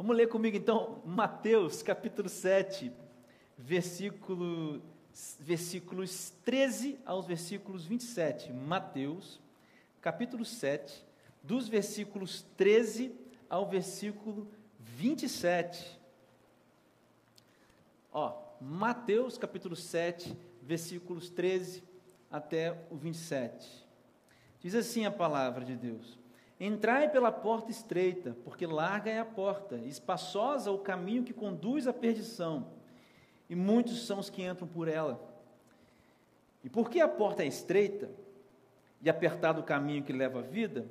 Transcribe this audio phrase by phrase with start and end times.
[0.00, 2.92] Vamos ler comigo então Mateus capítulo 7,
[3.58, 4.80] versículo,
[5.40, 8.52] versículos 13 aos versículos 27.
[8.52, 9.40] Mateus
[10.00, 11.04] capítulo 7,
[11.42, 13.12] dos versículos 13
[13.50, 14.46] ao versículo
[14.78, 15.98] 27.
[18.12, 21.82] Ó, Mateus capítulo 7, versículos 13
[22.30, 23.84] até o 27.
[24.60, 26.16] Diz assim a palavra de Deus:
[26.60, 31.92] Entrai pela porta estreita, porque larga é a porta, espaçosa o caminho que conduz à
[31.92, 32.66] perdição,
[33.48, 35.20] e muitos são os que entram por ela.
[36.64, 38.10] E porque a porta é estreita
[39.00, 40.86] e apertado o caminho que leva à vida,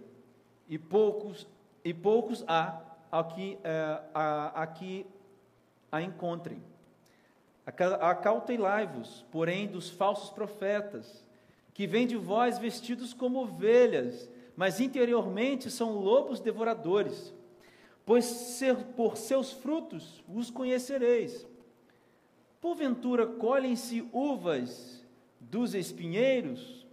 [0.69, 1.45] e poucos
[1.83, 5.05] e poucos há aqui é, a, a que
[5.91, 6.61] a encontrem.
[7.65, 11.25] Acautelai-vos, porém, dos falsos profetas,
[11.73, 17.31] que vêm de vós vestidos como ovelhas, mas interiormente são lobos devoradores.
[18.03, 21.47] Pois ser, por seus frutos os conhecereis.
[22.59, 25.05] Porventura colhem-se uvas
[25.39, 26.87] dos espinheiros,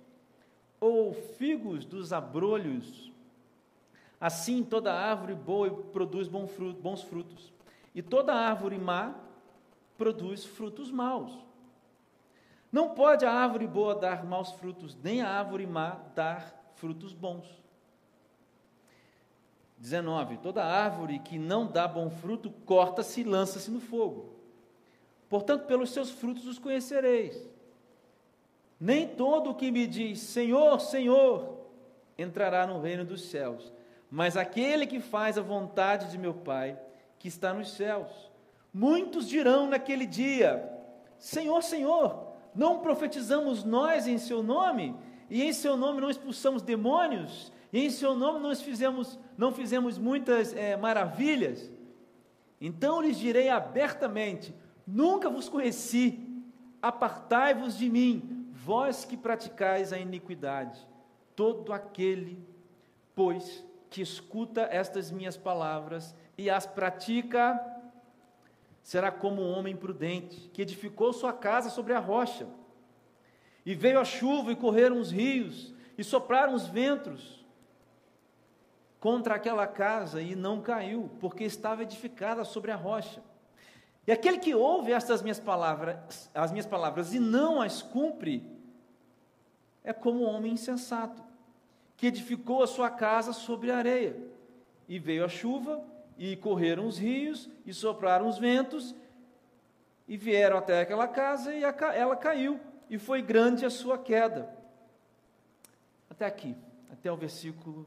[0.78, 3.10] ou figos dos abrolhos?
[4.20, 7.50] Assim toda árvore boa produz bons frutos,
[7.94, 9.14] e toda árvore má
[9.96, 11.32] produz frutos maus.
[12.70, 17.46] Não pode a árvore boa dar maus frutos, nem a árvore má dar frutos bons.
[19.78, 20.36] 19.
[20.36, 24.34] Toda árvore que não dá bom fruto, corta-se e lança-se no fogo.
[25.26, 27.48] Portanto, pelos seus frutos os conhecereis.
[28.78, 31.56] Nem todo o que me diz Senhor, Senhor,
[32.18, 33.72] entrará no reino dos céus,
[34.10, 36.78] mas aquele que faz a vontade de meu Pai,
[37.18, 38.12] que está nos céus.
[38.74, 40.70] Muitos dirão naquele dia:
[41.16, 44.94] Senhor, Senhor, não profetizamos nós em seu nome?
[45.30, 47.52] E em seu nome não expulsamos demônios?
[47.72, 51.70] E em seu nome nós fizemos, não fizemos muitas é, maravilhas?
[52.60, 54.54] Então lhes direi abertamente:
[54.86, 56.18] Nunca vos conheci,
[56.80, 60.78] apartai-vos de mim, vós que praticais a iniquidade.
[61.34, 62.38] Todo aquele,
[63.14, 67.60] pois, que escuta estas minhas palavras e as pratica,
[68.82, 72.46] será como um homem prudente, que edificou sua casa sobre a rocha.
[73.64, 77.44] E veio a chuva e correram os rios, e sopraram os ventos
[79.00, 83.22] contra aquela casa, e não caiu, porque estava edificada sobre a rocha.
[84.06, 88.42] E aquele que ouve estas minhas palavras, as minhas palavras e não as cumpre,
[89.82, 91.22] é como um homem insensato,
[91.96, 94.16] que edificou a sua casa sobre a areia.
[94.88, 95.82] E veio a chuva,
[96.18, 98.94] e correram os rios, e sopraram os ventos,
[100.06, 104.48] e vieram até aquela casa, e ela caiu, e foi grande a sua queda.
[106.08, 106.56] Até aqui,
[106.90, 107.86] até o versículo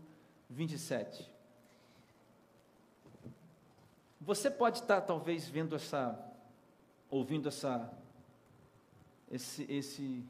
[0.49, 1.29] 27.
[4.19, 6.19] Você pode estar talvez vendo essa,
[7.09, 7.89] ouvindo essa,
[9.31, 10.23] esse, esse,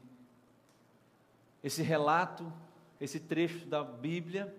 [1.64, 2.52] esse relato,
[3.00, 4.54] esse trecho da Bíblia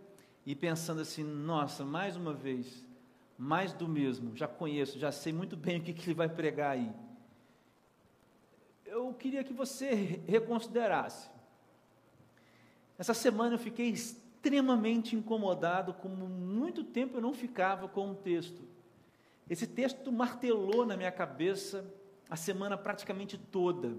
[0.45, 2.85] e pensando assim, nossa, mais uma vez,
[3.37, 6.71] mais do mesmo, já conheço, já sei muito bem o que, que ele vai pregar
[6.71, 6.91] aí.
[8.91, 11.29] Eu queria que você reconsiderasse.
[12.97, 18.63] Essa semana eu fiquei extremamente incomodado, como muito tempo eu não ficava com um texto.
[19.47, 21.85] Esse texto martelou na minha cabeça
[22.27, 23.95] a semana praticamente toda.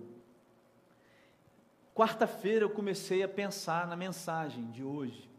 [1.94, 5.30] Quarta-feira eu comecei a pensar na mensagem de hoje.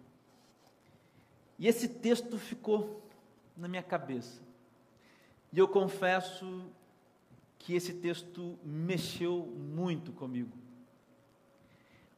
[1.60, 3.06] E esse texto ficou
[3.58, 4.42] na minha cabeça.
[5.52, 6.72] E eu confesso
[7.62, 10.58] que esse texto mexeu muito comigo.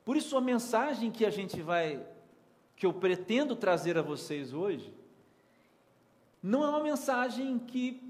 [0.05, 2.05] Por isso a mensagem que a gente vai
[2.75, 4.91] que eu pretendo trazer a vocês hoje
[6.41, 8.01] não é uma mensagem que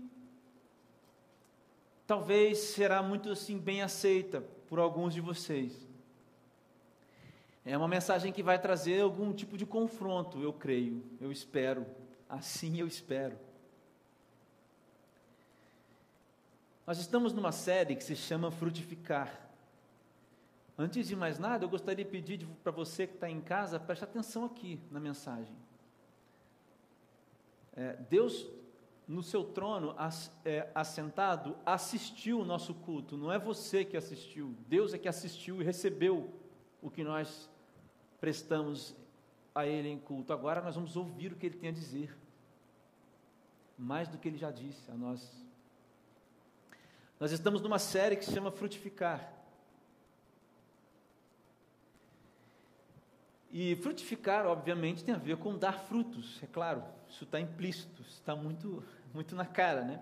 [2.06, 5.88] talvez será muito assim bem aceita por alguns de vocês.
[7.66, 11.86] É uma mensagem que vai trazer algum tipo de confronto, eu creio, eu espero.
[12.30, 13.38] Assim eu espero.
[16.85, 19.50] Nós estamos numa série que se chama Frutificar.
[20.77, 24.03] Antes de mais nada, eu gostaria de pedir para você que está em casa, preste
[24.03, 25.56] atenção aqui na mensagem.
[27.75, 28.47] É, Deus,
[29.07, 34.56] no seu trono, as, é, assentado, assistiu o nosso culto, não é você que assistiu,
[34.68, 36.33] Deus é que assistiu e recebeu
[36.81, 37.50] o que nós
[38.19, 38.95] prestamos
[39.56, 40.33] a Ele em culto.
[40.33, 42.15] Agora nós vamos ouvir o que Ele tem a dizer
[43.77, 45.43] mais do que ele já disse a nós.
[47.19, 49.33] Nós estamos numa série que se chama Frutificar.
[53.56, 58.36] E frutificar, obviamente, tem a ver com dar frutos, é claro, isso está implícito, está
[58.36, 58.83] muito,
[59.13, 60.01] muito na cara, né?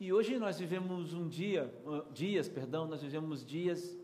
[0.00, 1.70] E hoje nós vivemos um dia,
[2.10, 3.94] dias, perdão, nós vivemos dias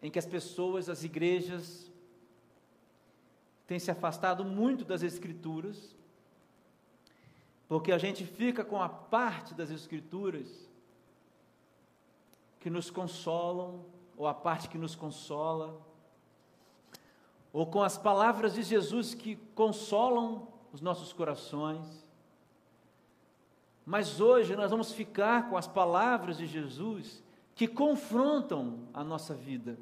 [0.00, 1.87] em que as pessoas, as igrejas,
[3.68, 5.94] têm se afastado muito das Escrituras,
[7.68, 10.48] porque a gente fica com a parte das Escrituras
[12.58, 13.84] que nos consolam,
[14.16, 15.78] ou a parte que nos consola,
[17.52, 22.06] ou com as palavras de Jesus que consolam os nossos corações.
[23.84, 27.22] Mas hoje nós vamos ficar com as palavras de Jesus
[27.54, 29.78] que confrontam a nossa vida.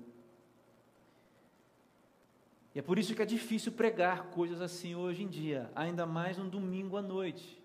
[2.77, 6.39] E é por isso que é difícil pregar coisas assim hoje em dia, ainda mais
[6.39, 7.59] um domingo à noite.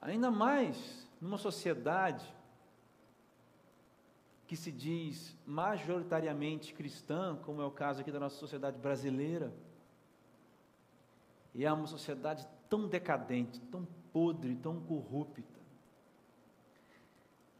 [0.00, 2.24] Ainda mais numa sociedade
[4.46, 9.52] que se diz majoritariamente cristã, como é o caso aqui da nossa sociedade brasileira.
[11.54, 15.60] E é uma sociedade tão decadente, tão podre, tão corrupta.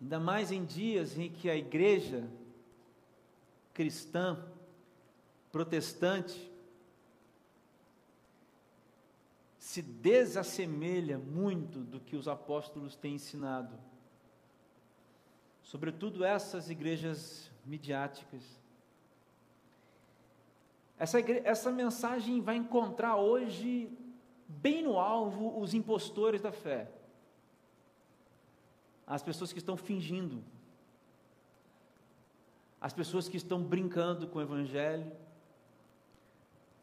[0.01, 2.27] Ainda mais em dias em que a igreja
[3.75, 4.43] cristã,
[5.57, 6.53] protestante,
[9.57, 13.75] se desassemelha muito do que os apóstolos têm ensinado.
[15.63, 18.43] Sobretudo essas igrejas midiáticas.
[20.99, 21.41] Essa, igre...
[21.43, 23.91] essa mensagem vai encontrar hoje
[24.47, 26.91] bem no alvo os impostores da fé.
[29.07, 30.45] As pessoas que estão fingindo.
[32.79, 35.11] As pessoas que estão brincando com o Evangelho.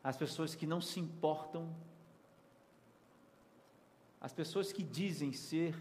[0.04, 1.74] As pessoas que não se importam.
[4.20, 5.76] As pessoas que dizem ser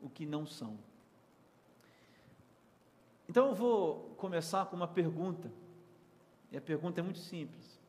[0.00, 0.78] o que não são.
[3.28, 5.50] Então eu vou começar com uma pergunta.
[6.50, 7.80] E a pergunta é muito simples.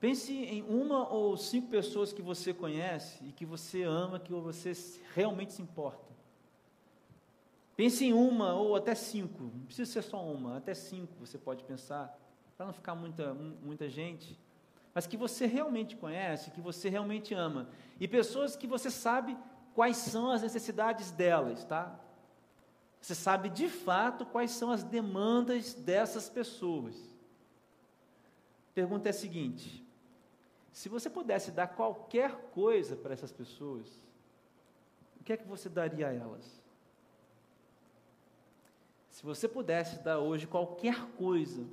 [0.00, 4.72] Pense em uma ou cinco pessoas que você conhece e que você ama, que você
[5.14, 6.12] realmente se importa.
[7.76, 11.64] Pense em uma ou até cinco, não precisa ser só uma, até cinco você pode
[11.64, 12.18] pensar,
[12.62, 14.38] para não ficar muita, muita gente,
[14.94, 17.68] mas que você realmente conhece, que você realmente ama.
[17.98, 19.36] E pessoas que você sabe
[19.74, 21.98] quais são as necessidades delas, tá?
[23.00, 26.94] Você sabe de fato quais são as demandas dessas pessoas.
[28.72, 29.84] Pergunta é a seguinte:
[30.70, 33.88] se você pudesse dar qualquer coisa para essas pessoas,
[35.20, 36.62] o que é que você daria a elas?
[39.10, 41.66] Se você pudesse dar hoje qualquer coisa,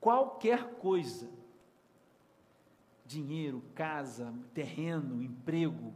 [0.00, 1.28] qualquer coisa,
[3.04, 5.92] dinheiro, casa, terreno, emprego,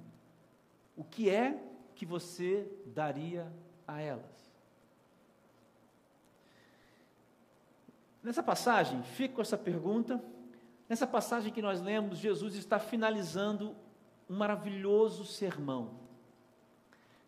[0.97, 1.61] o que é
[1.95, 3.53] que você daria
[3.87, 4.53] a elas?
[8.23, 10.23] Nessa passagem, fico com essa pergunta
[10.89, 13.75] Nessa passagem que nós lemos, Jesus está finalizando
[14.29, 15.99] um maravilhoso sermão,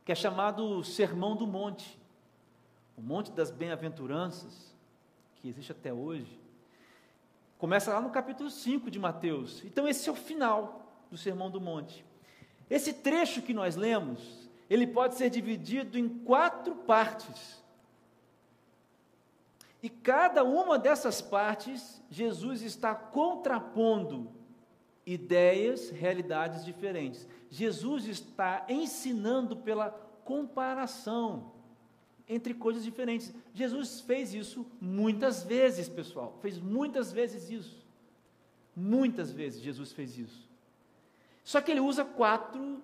[0.04, 1.98] que é chamado Sermão do Monte,
[2.96, 4.74] o Monte das Bem-aventuranças,
[5.36, 6.38] que existe até hoje.
[7.66, 9.60] Começa lá no capítulo 5 de Mateus.
[9.64, 12.06] Então, esse é o final do Sermão do Monte.
[12.70, 17.60] Esse trecho que nós lemos, ele pode ser dividido em quatro partes.
[19.82, 24.30] E cada uma dessas partes, Jesus está contrapondo
[25.04, 27.26] ideias, realidades diferentes.
[27.50, 29.90] Jesus está ensinando pela
[30.24, 31.50] comparação
[32.28, 33.32] entre coisas diferentes.
[33.54, 36.38] Jesus fez isso muitas vezes, pessoal.
[36.42, 37.84] Fez muitas vezes isso.
[38.74, 40.48] Muitas vezes Jesus fez isso.
[41.44, 42.82] Só que ele usa quatro,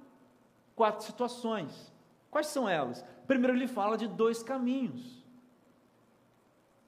[0.75, 1.92] quatro situações.
[2.30, 3.04] Quais são elas?
[3.26, 5.22] Primeiro, ele fala de dois caminhos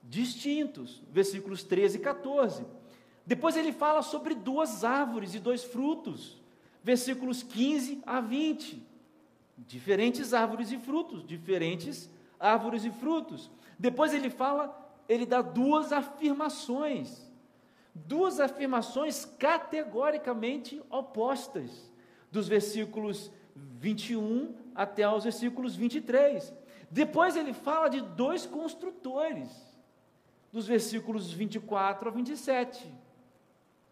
[0.09, 2.65] distintos, versículos 13 e 14.
[3.27, 6.37] Depois ele fala sobre duas árvores e dois frutos,
[6.83, 8.83] versículos 15 a 20.
[9.57, 13.51] Diferentes árvores e frutos, diferentes árvores e frutos.
[13.79, 17.31] Depois ele fala, ele dá duas afirmações,
[17.95, 21.93] duas afirmações categoricamente opostas,
[22.31, 26.53] dos versículos 21 até os versículos 23.
[26.91, 29.51] Depois ele fala de dois construtores,
[30.53, 32.93] dos versículos 24 a 27.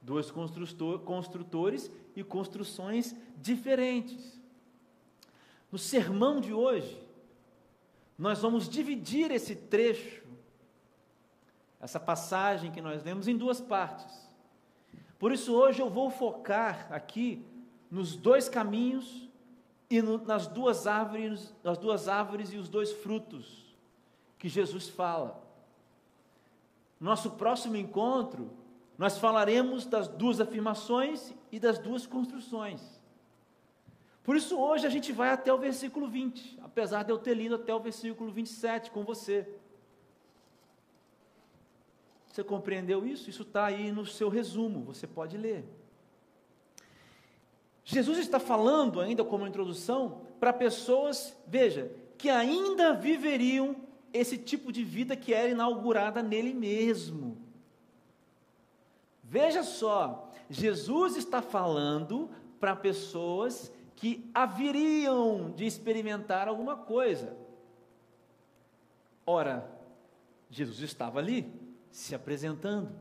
[0.01, 4.41] Dois construtores e construções diferentes.
[5.71, 7.01] No sermão de hoje,
[8.19, 10.23] nós vamos dividir esse trecho,
[11.81, 14.31] essa passagem que nós lemos, em duas partes.
[15.19, 17.45] Por isso, hoje eu vou focar aqui
[17.91, 19.29] nos dois caminhos
[19.91, 23.77] e no, nas duas árvores, nas duas árvores e os dois frutos
[24.39, 25.43] que Jesus fala.
[26.99, 28.51] Nosso próximo encontro,
[28.97, 33.02] nós falaremos das duas afirmações e das duas construções.
[34.23, 37.57] Por isso, hoje a gente vai até o versículo 20, apesar de eu ter lido
[37.57, 39.49] até o versículo 27 com você.
[42.29, 43.29] Você compreendeu isso?
[43.29, 45.65] Isso está aí no seu resumo, você pode ler.
[47.85, 53.77] Jesus está falando, ainda como introdução, para pessoas, veja, que ainda viveriam
[54.13, 57.37] esse tipo de vida que era inaugurada nele mesmo.
[59.23, 67.37] Veja só, Jesus está falando para pessoas que haveriam de experimentar alguma coisa.
[69.25, 69.71] Ora,
[70.51, 71.49] Jesus estava ali,
[71.93, 72.93] se apresentando.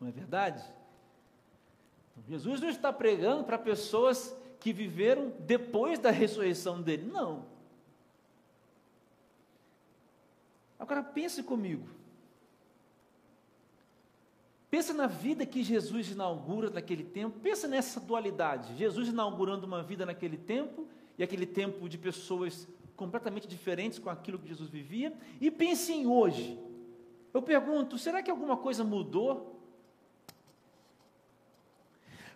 [0.00, 0.60] Não é verdade?
[2.26, 7.46] Jesus não está pregando para pessoas que viveram depois da ressurreição dele, não.
[10.80, 11.88] Agora pense comigo.
[14.70, 18.76] Pensa na vida que Jesus inaugura naquele tempo, pensa nessa dualidade.
[18.76, 24.38] Jesus inaugurando uma vida naquele tempo, e aquele tempo de pessoas completamente diferentes com aquilo
[24.38, 26.58] que Jesus vivia, e pense em hoje.
[27.32, 29.58] Eu pergunto, será que alguma coisa mudou?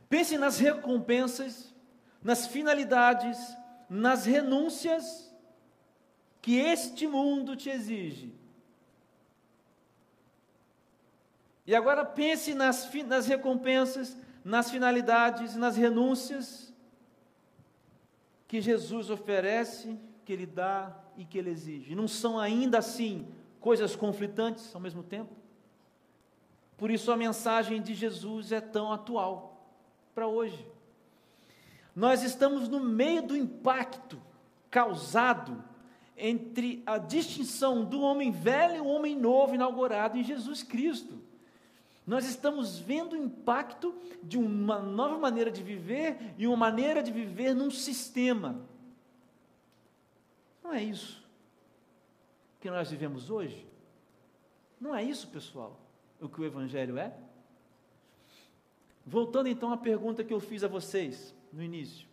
[0.08, 1.74] Pense nas recompensas,
[2.22, 3.38] nas finalidades,
[3.88, 5.30] nas renúncias
[6.40, 8.34] que este mundo te exige.
[11.66, 16.72] E agora pense nas, nas recompensas, nas finalidades, nas renúncias
[18.48, 21.94] que Jesus oferece, que Ele dá e que Ele exige.
[21.94, 23.28] Não são ainda assim
[23.60, 25.34] coisas conflitantes ao mesmo tempo?
[26.76, 29.70] Por isso a mensagem de Jesus é tão atual
[30.14, 30.66] para hoje.
[31.94, 34.20] Nós estamos no meio do impacto
[34.68, 35.62] causado
[36.16, 41.22] entre a distinção do homem velho e o homem novo inaugurado em Jesus Cristo.
[42.06, 47.12] Nós estamos vendo o impacto de uma nova maneira de viver e uma maneira de
[47.12, 48.66] viver num sistema.
[50.62, 51.22] Não é isso
[52.60, 53.66] que nós vivemos hoje?
[54.80, 55.78] Não é isso, pessoal,
[56.20, 57.12] o que o Evangelho é?
[59.04, 62.06] Voltando então à pergunta que eu fiz a vocês no início: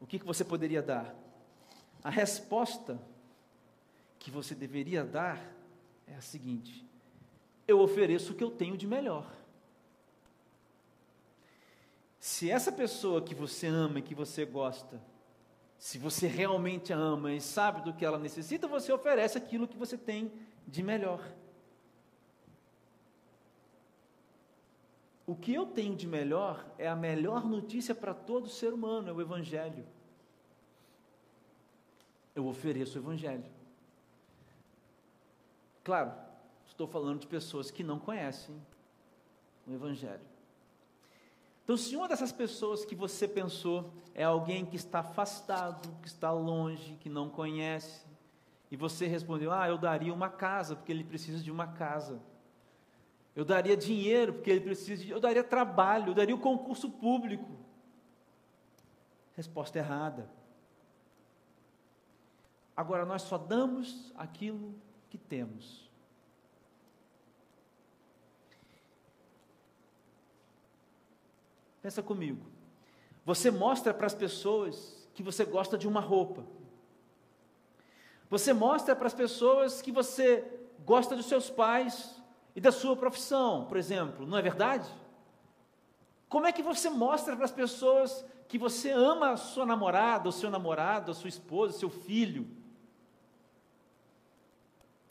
[0.00, 1.14] o que, que você poderia dar?
[2.02, 3.00] A resposta
[4.18, 5.40] que você deveria dar
[6.06, 6.84] é a seguinte:
[7.66, 9.30] eu ofereço o que eu tenho de melhor.
[12.20, 15.00] Se essa pessoa que você ama e que você gosta,
[15.78, 19.76] se você realmente a ama e sabe do que ela necessita, você oferece aquilo que
[19.76, 20.32] você tem
[20.66, 21.20] de melhor.
[25.26, 29.12] O que eu tenho de melhor é a melhor notícia para todo ser humano, é
[29.12, 29.86] o Evangelho.
[32.34, 33.44] Eu ofereço o Evangelho.
[35.82, 36.12] Claro,
[36.74, 38.60] Estou falando de pessoas que não conhecem
[39.64, 40.20] o Evangelho.
[41.62, 46.32] Então, se uma dessas pessoas que você pensou é alguém que está afastado, que está
[46.32, 48.04] longe, que não conhece,
[48.72, 52.20] e você respondeu: Ah, eu daria uma casa, porque ele precisa de uma casa.
[53.36, 55.10] Eu daria dinheiro, porque ele precisa de.
[55.10, 57.56] Eu daria trabalho, eu daria o concurso público.
[59.36, 60.28] Resposta errada.
[62.76, 64.74] Agora, nós só damos aquilo
[65.08, 65.83] que temos.
[71.84, 72.46] Pensa comigo.
[73.26, 76.42] Você mostra para as pessoas que você gosta de uma roupa.
[78.30, 80.50] Você mostra para as pessoas que você
[80.82, 82.22] gosta dos seus pais
[82.56, 84.88] e da sua profissão, por exemplo, não é verdade?
[86.26, 90.32] Como é que você mostra para as pessoas que você ama a sua namorada, o
[90.32, 92.48] seu namorado, a sua esposa, seu filho?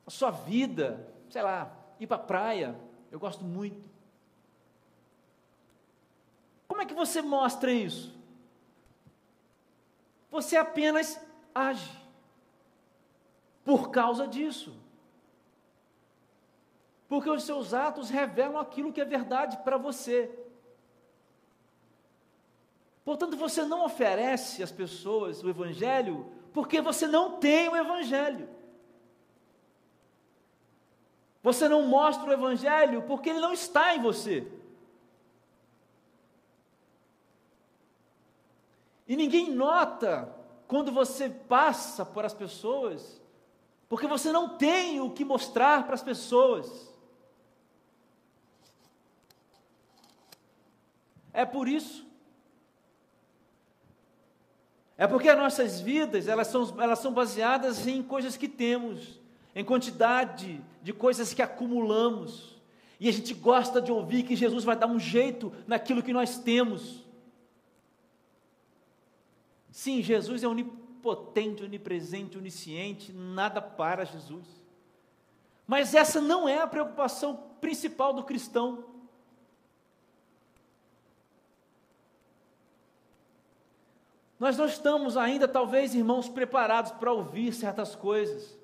[0.07, 2.75] A sua vida, sei lá, ir para a praia,
[3.11, 3.92] eu gosto muito.
[6.83, 8.13] É que você mostra isso?
[10.29, 11.17] Você apenas
[11.55, 11.97] age
[13.63, 14.75] por causa disso.
[17.07, 20.29] Porque os seus atos revelam aquilo que é verdade para você.
[23.05, 28.49] Portanto, você não oferece às pessoas o Evangelho porque você não tem o Evangelho.
[31.41, 34.45] Você não mostra o Evangelho porque ele não está em você.
[39.13, 40.27] E ninguém nota
[40.67, 43.21] quando você passa por as pessoas,
[43.87, 46.91] porque você não tem o que mostrar para as pessoas.
[51.31, 52.03] É por isso.
[54.97, 59.21] É porque as nossas vidas, elas são, elas são baseadas em coisas que temos,
[59.53, 62.59] em quantidade de coisas que acumulamos,
[62.99, 66.39] e a gente gosta de ouvir que Jesus vai dar um jeito naquilo que nós
[66.39, 67.02] temos.
[69.73, 74.45] Sim, Jesus é onipotente, onipresente, onisciente, nada para Jesus.
[75.65, 78.85] Mas essa não é a preocupação principal do cristão.
[84.39, 88.55] Nós não estamos ainda, talvez, irmãos, preparados para ouvir certas coisas.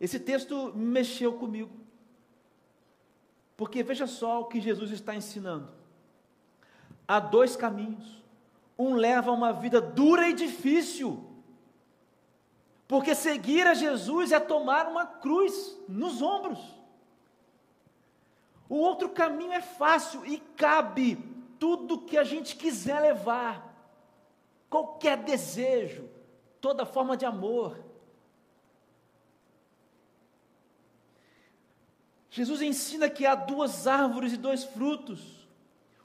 [0.00, 1.79] Esse texto mexeu comigo.
[3.60, 5.68] Porque veja só o que Jesus está ensinando.
[7.06, 8.24] Há dois caminhos.
[8.78, 11.22] Um leva a uma vida dura e difícil.
[12.88, 16.58] Porque seguir a Jesus é tomar uma cruz nos ombros.
[18.66, 21.16] O outro caminho é fácil e cabe
[21.58, 23.76] tudo que a gente quiser levar.
[24.70, 26.08] Qualquer desejo,
[26.62, 27.78] toda forma de amor.
[32.30, 35.48] Jesus ensina que há duas árvores e dois frutos.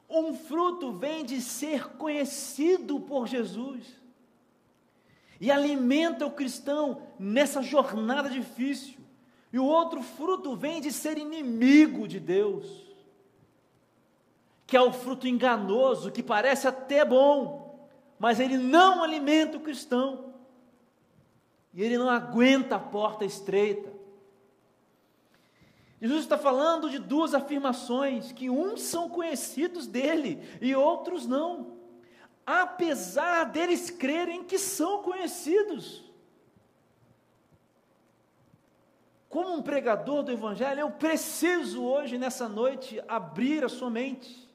[0.09, 3.85] Um fruto vem de ser conhecido por Jesus
[5.39, 8.95] e alimenta o cristão nessa jornada difícil.
[9.51, 12.65] E o outro fruto vem de ser inimigo de Deus,
[14.67, 20.33] que é o fruto enganoso, que parece até bom, mas ele não alimenta o cristão,
[21.73, 23.94] e ele não aguenta a porta estreita.
[26.01, 31.77] Jesus está falando de duas afirmações, que uns são conhecidos dele e outros não,
[32.45, 36.03] apesar deles crerem que são conhecidos.
[39.29, 44.49] Como um pregador do Evangelho, eu preciso hoje, nessa noite, abrir a sua mente,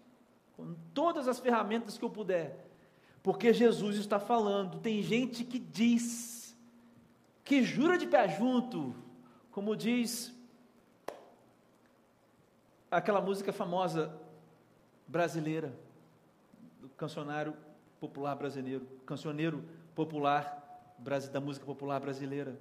[0.56, 2.66] com todas as ferramentas que eu puder,
[3.22, 4.78] porque Jesus está falando.
[4.78, 6.56] Tem gente que diz,
[7.44, 8.94] que jura de pé junto,
[9.50, 10.34] como diz
[12.90, 14.12] aquela música famosa
[15.06, 15.72] brasileira,
[16.80, 17.54] do cancionário
[18.00, 20.58] popular brasileiro, cancioneiro popular
[21.32, 22.58] da música popular brasileira.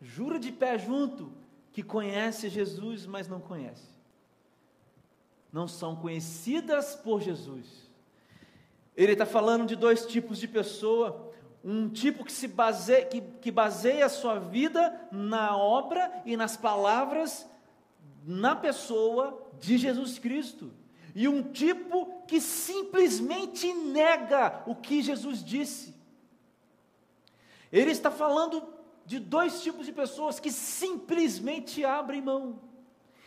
[0.00, 1.32] Jura de pé junto
[1.72, 3.94] que conhece Jesus, mas não conhece.
[5.52, 7.90] Não são conhecidas por Jesus.
[8.96, 11.32] Ele está falando de dois tipos de pessoa.
[11.64, 16.56] Um tipo que se baseia, que, que baseia a sua vida na obra e nas
[16.56, 17.48] palavras
[18.26, 20.72] na pessoa de Jesus Cristo.
[21.14, 25.94] E um tipo que simplesmente nega o que Jesus disse.
[27.70, 28.66] Ele está falando
[29.06, 32.60] de dois tipos de pessoas que simplesmente abrem mão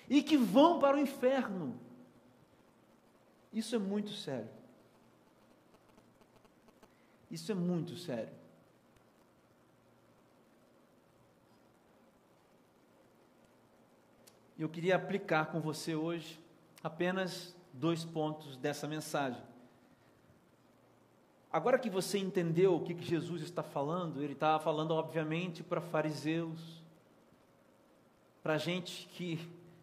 [0.10, 1.80] e que vão para o inferno.
[3.54, 4.50] Isso é muito sério.
[7.30, 8.34] Isso é muito sério.
[14.58, 16.40] Eu queria aplicar com você hoje
[16.84, 19.42] apenas dois pontos dessa mensagem.
[21.52, 25.80] Agora que você entendeu o que, que Jesus está falando, ele estava falando, obviamente, para
[25.80, 26.84] fariseus,
[28.44, 29.40] para gente que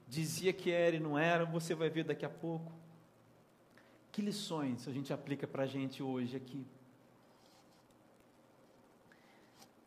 [0.07, 2.73] dizia que era e não era, você vai ver daqui a pouco.
[4.13, 6.67] Que lições a gente aplica para a gente hoje aqui?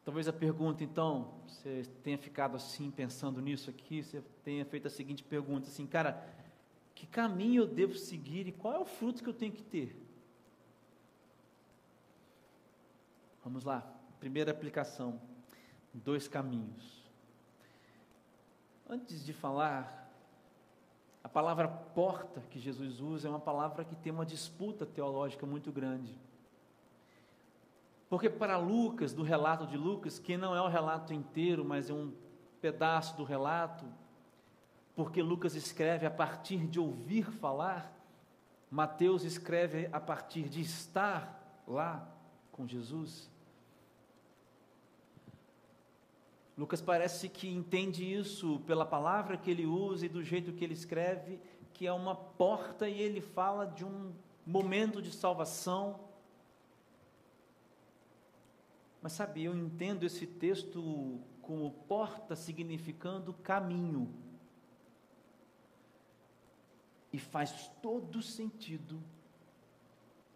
[0.07, 4.89] Talvez a pergunta, então, você tenha ficado assim, pensando nisso aqui, você tenha feito a
[4.89, 6.25] seguinte pergunta, assim, cara,
[6.95, 10.01] que caminho eu devo seguir e qual é o fruto que eu tenho que ter?
[13.43, 13.81] Vamos lá,
[14.17, 15.19] primeira aplicação,
[15.93, 17.03] dois caminhos.
[18.89, 20.09] Antes de falar,
[21.21, 25.69] a palavra porta que Jesus usa é uma palavra que tem uma disputa teológica muito
[25.69, 26.17] grande.
[28.09, 31.93] Porque para Lucas, do relato de Lucas, que não é o relato inteiro, mas é
[31.93, 32.13] um
[32.61, 33.85] pedaço do relato,
[34.95, 37.93] porque Lucas escreve a partir de ouvir falar,
[38.71, 42.07] Mateus escreve a partir de estar lá
[42.51, 43.29] com Jesus.
[46.57, 50.73] Lucas parece que entende isso pela palavra que ele usa e do jeito que ele
[50.73, 51.39] escreve,
[51.71, 54.11] que é uma porta e ele fala de um
[54.43, 56.06] momento de salvação
[59.07, 64.13] mas sabe, eu entendo esse texto como porta significando caminho.
[67.13, 69.01] E faz todo sentido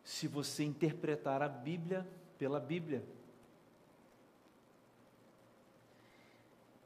[0.05, 2.07] se você interpretar a Bíblia
[2.39, 3.03] pela Bíblia.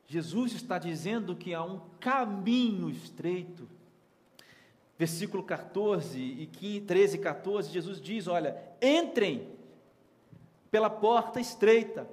[0.07, 3.69] Jesus está dizendo que há um caminho estreito.
[4.97, 9.54] Versículo 14 e 13 e 14, Jesus diz: Olha, entrem
[10.75, 12.05] pela porta estreita,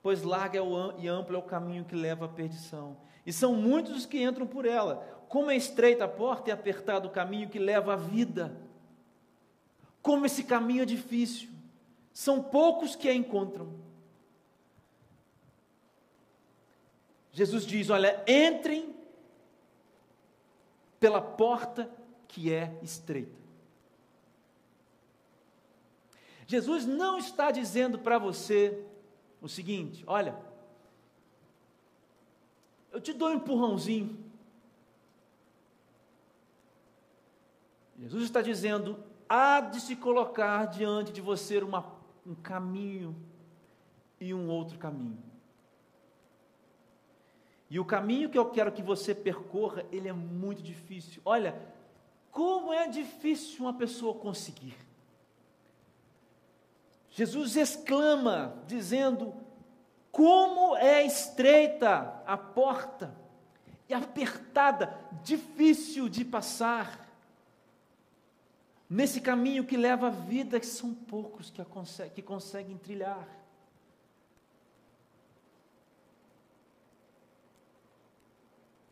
[0.00, 0.60] pois larga
[0.96, 2.96] e amplo é o caminho que leva à perdição,
[3.26, 4.98] e são muitos os que entram por ela.
[5.28, 8.56] Como é estreita a porta e apertado o caminho que leva à vida.
[10.00, 11.48] Como esse caminho é difícil.
[12.12, 13.72] São poucos que a encontram.
[17.32, 18.94] Jesus diz: Olha, entrem
[21.00, 21.90] pela porta
[22.28, 23.47] que é estreita.
[26.48, 28.82] Jesus não está dizendo para você
[29.40, 30.34] o seguinte: olha,
[32.90, 34.18] eu te dou um empurrãozinho.
[37.98, 41.92] Jesus está dizendo: há de se colocar diante de você uma,
[42.26, 43.14] um caminho
[44.18, 45.22] e um outro caminho.
[47.68, 51.20] E o caminho que eu quero que você percorra, ele é muito difícil.
[51.26, 51.60] Olha,
[52.30, 54.87] como é difícil uma pessoa conseguir.
[57.18, 59.34] Jesus exclama, dizendo:
[60.12, 63.12] Como é estreita a porta
[63.88, 67.08] e apertada, difícil de passar.
[68.88, 73.26] Nesse caminho que leva à vida, que são poucos que, conseguem, que conseguem trilhar.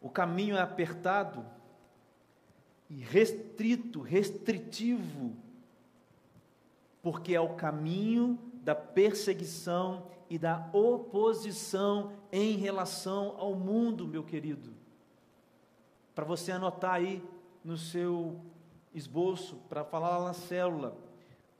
[0.00, 1.46] O caminho é apertado
[2.90, 5.45] e restrito, restritivo,
[7.07, 14.75] porque é o caminho da perseguição e da oposição em relação ao mundo, meu querido.
[16.16, 17.23] Para você anotar aí
[17.64, 18.40] no seu
[18.92, 20.97] esboço, para falar lá na célula.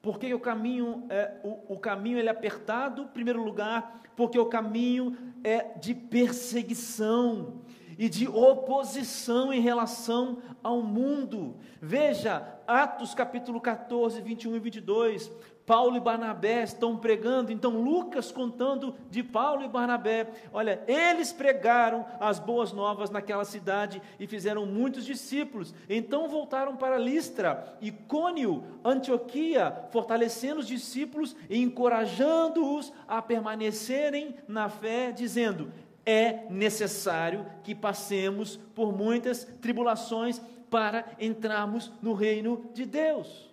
[0.03, 3.03] Por que o caminho é o, o caminho ele é apertado?
[3.03, 7.61] Em primeiro lugar, porque o caminho é de perseguição
[7.99, 11.57] e de oposição em relação ao mundo.
[11.81, 15.33] Veja, Atos capítulo 14, 21 e 22.
[15.67, 20.31] Paulo e Barnabé estão pregando, então Lucas contando de Paulo e Barnabé.
[20.53, 25.75] Olha, eles pregaram as boas novas naquela cidade e fizeram muitos discípulos.
[25.91, 35.11] Então voltaram para Listra, Icônio, Antioquia, fortalecendo os discípulos e encorajando-os a permanecerem na fé,
[35.11, 35.73] dizendo:
[36.07, 40.41] é necessário que passemos por muitas tribulações
[40.71, 43.53] para entrarmos no reino de Deus.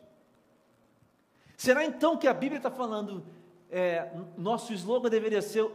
[1.58, 3.26] Será então que a Bíblia está falando,
[3.72, 5.68] é, nosso slogan deveria ser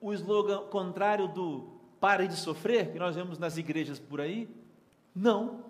[0.00, 4.48] o slogan contrário do pare de sofrer, que nós vemos nas igrejas por aí?
[5.14, 5.64] Não.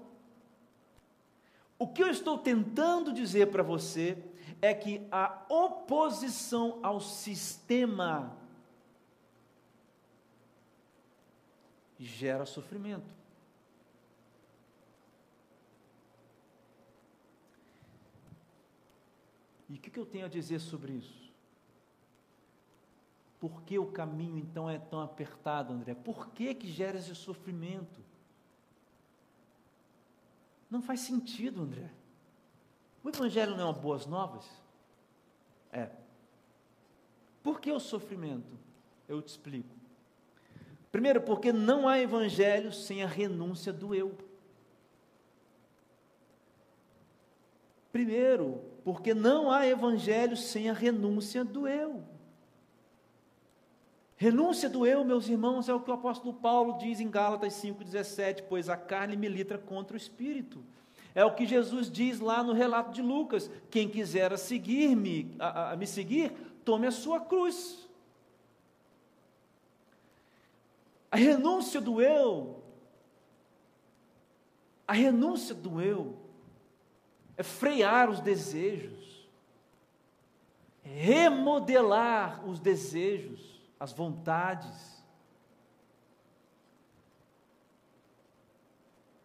[1.79, 4.17] O que eu estou tentando dizer para você
[4.63, 8.37] é que a oposição ao sistema
[11.99, 13.13] gera sofrimento.
[19.69, 21.33] E o que, eu tenho a dizer sobre isso?
[23.41, 25.95] Por que o caminho então é tão apertado, André?
[25.95, 28.01] Por que, que gera esse sofrimento?
[30.71, 31.91] Não faz sentido, André.
[33.03, 34.49] O Evangelho não é uma boas novas?
[35.73, 35.91] É.
[37.43, 38.57] Por que o sofrimento?
[39.09, 39.74] Eu te explico.
[40.95, 44.17] Primeiro, porque não há evangelho sem a renúncia do eu.
[47.91, 52.05] Primeiro, porque não há evangelho sem a renúncia do eu.
[54.15, 58.45] Renúncia do eu, meus irmãos, é o que o apóstolo Paulo diz em Gálatas 5,17:
[58.49, 60.63] pois a carne milita contra o espírito.
[61.13, 65.37] É o que Jesus diz lá no relato de Lucas: quem quiser seguir-me,
[65.77, 66.31] me seguir,
[66.65, 67.84] tome a sua cruz.
[71.15, 72.61] A renúncia do eu,
[74.85, 76.19] a renúncia do eu,
[77.37, 79.31] é frear os desejos,
[80.83, 85.05] é remodelar os desejos, as vontades.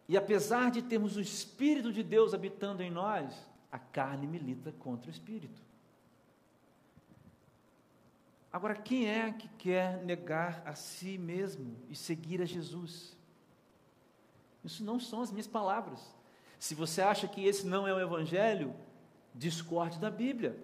[0.08, 3.34] E apesar de termos o Espírito de Deus habitando em nós,
[3.72, 5.60] a carne milita contra o Espírito.
[8.52, 13.16] Agora, quem é que quer negar a si mesmo e seguir a Jesus?
[14.64, 16.00] Isso não são as minhas palavras.
[16.58, 18.74] Se você acha que esse não é o Evangelho,
[19.34, 20.58] discorde da Bíblia.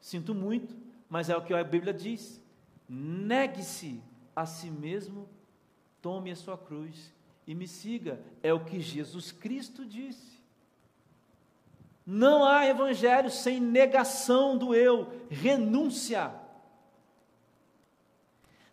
[0.00, 0.76] Sinto muito,
[1.08, 2.40] mas é o que a Bíblia diz.
[2.88, 4.02] Negue-se
[4.34, 5.28] a si mesmo,
[6.02, 7.12] tome a sua cruz
[7.46, 8.20] e me siga.
[8.42, 10.42] É o que Jesus Cristo disse.
[12.04, 16.41] Não há evangelho sem negação do eu, renúncia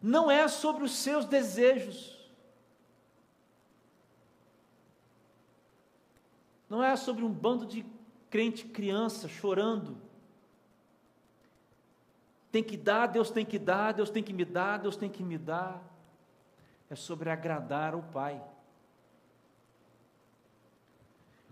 [0.01, 2.17] não é sobre os seus desejos,
[6.69, 7.85] não é sobre um bando de
[8.29, 9.97] crente criança chorando,
[12.51, 15.23] Tem que dar, Deus tem que dar, Deus tem que me dar, Deus tem que
[15.23, 15.83] me dar.
[16.89, 18.43] É sobre agradar o Pai.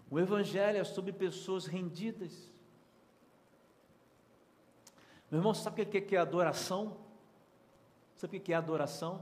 [0.10, 2.52] O Evangelho é sobre pessoas rendidas.
[5.30, 6.98] Meu irmão, sabe o que é adoração?
[8.18, 9.22] Sabe o que é adoração?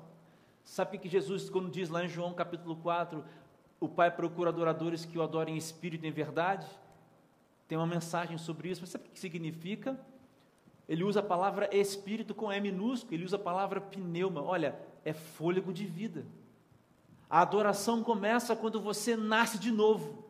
[0.63, 3.23] Sabe o que Jesus, quando diz lá em João capítulo 4,
[3.77, 6.65] o Pai procura adoradores que o adorem em espírito e em verdade?
[7.67, 9.99] Tem uma mensagem sobre isso, mas sabe o que significa?
[10.87, 14.41] Ele usa a palavra espírito com E minúsculo, ele usa a palavra pneuma.
[14.41, 16.25] Olha, é fôlego de vida.
[17.29, 20.23] A adoração começa quando você nasce de novo.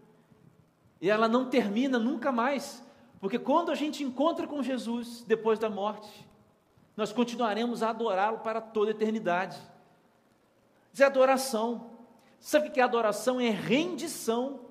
[0.99, 2.84] E ela não termina nunca mais.
[3.19, 6.25] Porque quando a gente encontra com Jesus depois da morte,
[6.95, 9.58] nós continuaremos a adorá-lo para toda a eternidade.
[10.93, 11.91] Isso é adoração.
[12.39, 13.39] Sabe o que é adoração?
[13.39, 14.62] É rendição.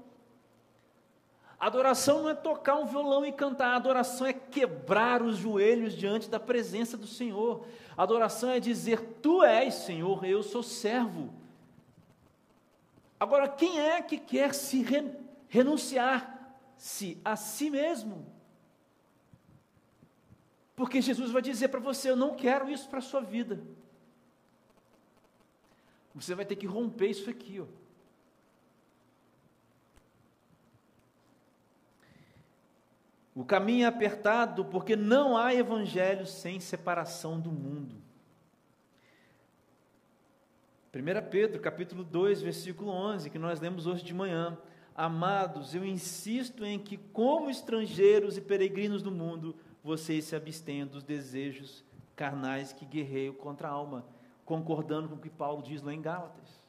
[1.60, 6.38] Adoração não é tocar um violão e cantar, adoração é quebrar os joelhos diante da
[6.38, 7.66] presença do Senhor.
[7.96, 11.32] Adoração é dizer: Tu és Senhor, eu sou servo.
[13.18, 15.10] Agora, quem é que quer se re,
[15.48, 18.26] renunciar-se a si mesmo?
[20.76, 23.60] Porque Jesus vai dizer para você: Eu não quero isso para a sua vida.
[26.14, 27.66] Você vai ter que romper isso aqui, ó.
[33.34, 37.96] O caminho é apertado porque não há evangelho sem separação do mundo.
[40.94, 44.56] 1 Pedro, capítulo 2, versículo 11, que nós lemos hoje de manhã.
[44.94, 51.02] Amados, eu insisto em que, como estrangeiros e peregrinos do mundo, vocês se abstenham dos
[51.02, 51.84] desejos
[52.16, 54.06] carnais que guerreiam contra a alma,
[54.46, 56.64] concordando com o que Paulo diz lá em Gálatas.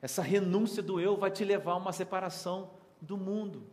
[0.00, 3.64] Essa renúncia do eu vai te levar a uma separação do mundo.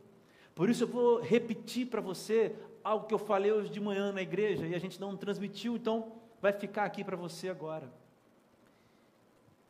[0.55, 4.23] Por isso eu vou repetir para você algo que eu falei hoje de manhã na
[4.23, 7.91] igreja e a gente não transmitiu, então vai ficar aqui para você agora.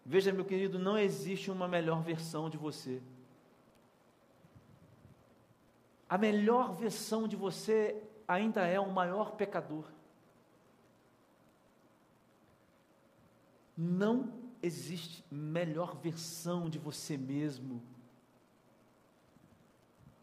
[0.06, 3.02] Veja, meu querido, não existe uma melhor versão de você.
[6.10, 9.86] A melhor versão de você ainda é o maior pecador.
[13.78, 17.82] Não existe melhor versão de você mesmo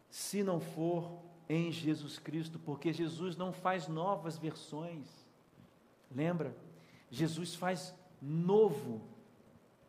[0.09, 5.07] se não for em Jesus Cristo, porque Jesus não faz novas versões.
[6.11, 6.55] Lembra?
[7.09, 9.01] Jesus faz novo.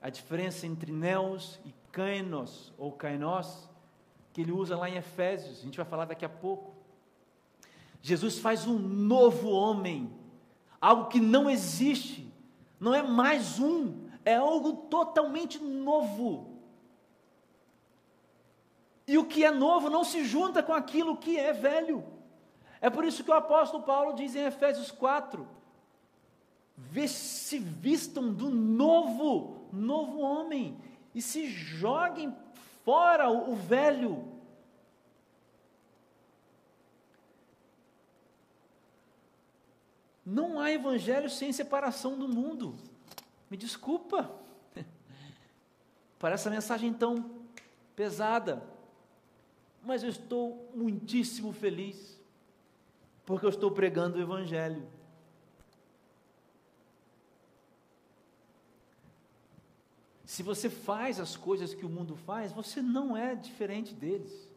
[0.01, 3.69] A diferença entre neos e kainos ou kainos,
[4.39, 6.73] que ele usa lá em Efésios, a gente vai falar daqui a pouco.
[8.01, 10.17] Jesus faz um novo homem,
[10.81, 12.33] algo que não existe,
[12.79, 16.57] não é mais um, é algo totalmente novo.
[19.09, 22.05] E o que é novo não se junta com aquilo que é velho.
[22.81, 25.49] É por isso que o apóstolo Paulo diz em Efésios 4:
[27.09, 30.79] se vistam do novo, novo homem,
[31.13, 32.33] e se joguem
[32.89, 34.25] fora o, o velho.
[40.25, 42.79] Não há evangelho sem separação do mundo.
[43.51, 44.35] Me desculpa.
[46.19, 47.31] Para essa mensagem tão
[47.95, 48.67] pesada
[49.83, 52.21] mas eu estou muitíssimo feliz,
[53.25, 54.87] porque eu estou pregando o Evangelho.
[60.39, 64.49] Se você faz as coisas que o mundo faz, você não é diferente deles.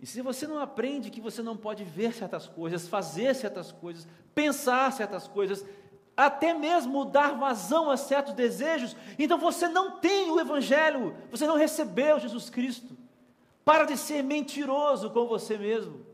[0.00, 4.08] E se você não aprende que você não pode ver certas coisas, fazer certas coisas,
[4.34, 5.64] pensar certas coisas,
[6.16, 11.56] até mesmo dar vazão a certos desejos, então você não tem o Evangelho, você não
[11.56, 12.96] recebeu Jesus Cristo.
[13.64, 16.04] Para de ser mentiroso com você mesmo.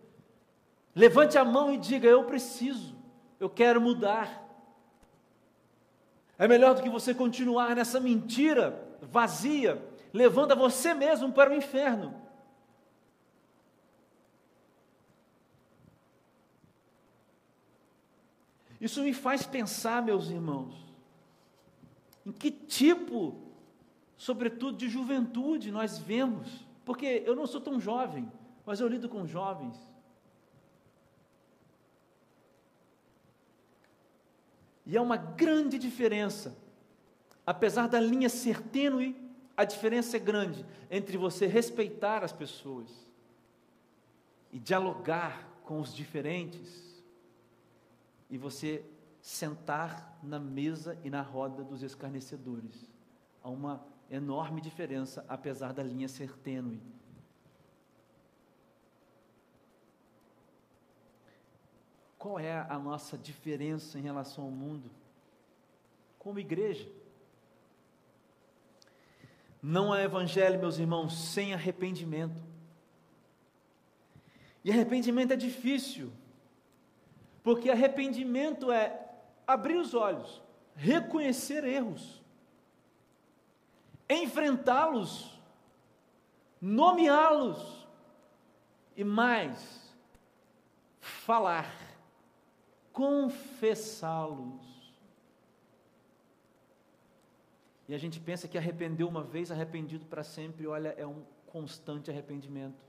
[0.94, 2.94] Levante a mão e diga: Eu preciso,
[3.40, 4.48] eu quero mudar.
[6.38, 11.55] É melhor do que você continuar nessa mentira vazia, levando a você mesmo para o
[11.55, 12.14] inferno.
[18.81, 20.72] Isso me faz pensar, meus irmãos,
[22.24, 23.37] em que tipo,
[24.16, 28.31] sobretudo de juventude, nós vemos, porque eu não sou tão jovem,
[28.64, 29.77] mas eu lido com jovens.
[34.88, 36.57] E há uma grande diferença,
[37.46, 39.14] apesar da linha ser tênue,
[39.55, 42.88] a diferença é grande entre você respeitar as pessoas
[44.51, 47.05] e dialogar com os diferentes
[48.31, 48.83] e você
[49.20, 52.90] sentar na mesa e na roda dos escarnecedores.
[53.42, 56.81] Há uma enorme diferença, apesar da linha ser tênue.
[62.19, 64.91] Qual é a nossa diferença em relação ao mundo?
[66.19, 66.89] Como igreja.
[69.63, 72.43] Não há evangelho, meus irmãos, sem arrependimento.
[74.65, 76.13] E arrependimento é difícil,
[77.43, 79.09] porque arrependimento é
[79.47, 80.43] abrir os olhos,
[80.75, 82.21] reconhecer erros,
[84.11, 85.41] enfrentá-los,
[86.61, 87.87] nomeá-los
[88.97, 89.95] e mais,
[91.01, 91.88] falar,
[92.99, 94.67] confessá-los.
[97.89, 102.11] E a gente pensa que arrependeu uma vez, arrependido para sempre, olha, é um constante
[102.11, 102.85] arrependimento.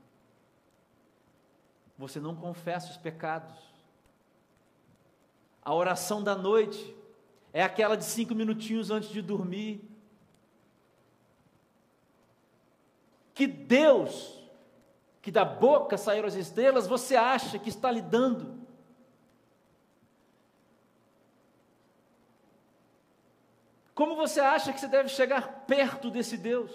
[1.96, 3.56] Você não confessa os pecados.
[5.62, 6.92] A oração da noite
[7.52, 9.88] é aquela de cinco minutinhos antes de dormir.
[13.32, 14.42] Que Deus,
[15.22, 18.02] que da boca saíram as estrelas, você acha que está lhe
[24.00, 26.70] Como você acha que você deve chegar perto desse Deus?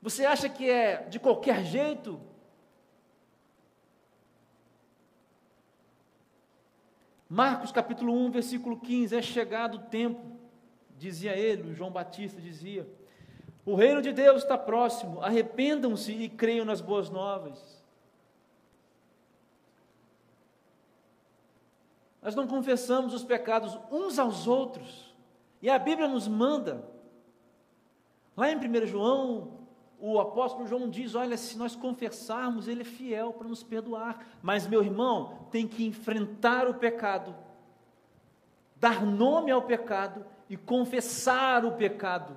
[0.00, 2.18] Você acha que é de qualquer jeito?
[7.28, 10.40] Marcos capítulo 1, versículo 15: É chegado o tempo,
[10.96, 12.88] dizia ele, João Batista dizia:
[13.66, 17.75] O reino de Deus está próximo, arrependam-se e creiam nas boas novas.
[22.26, 25.14] Nós não confessamos os pecados uns aos outros.
[25.62, 26.84] E a Bíblia nos manda.
[28.36, 29.60] Lá em 1 João,
[30.00, 34.26] o apóstolo João diz: Olha, se nós confessarmos, Ele é fiel para nos perdoar.
[34.42, 37.32] Mas, meu irmão, tem que enfrentar o pecado,
[38.74, 42.36] dar nome ao pecado e confessar o pecado.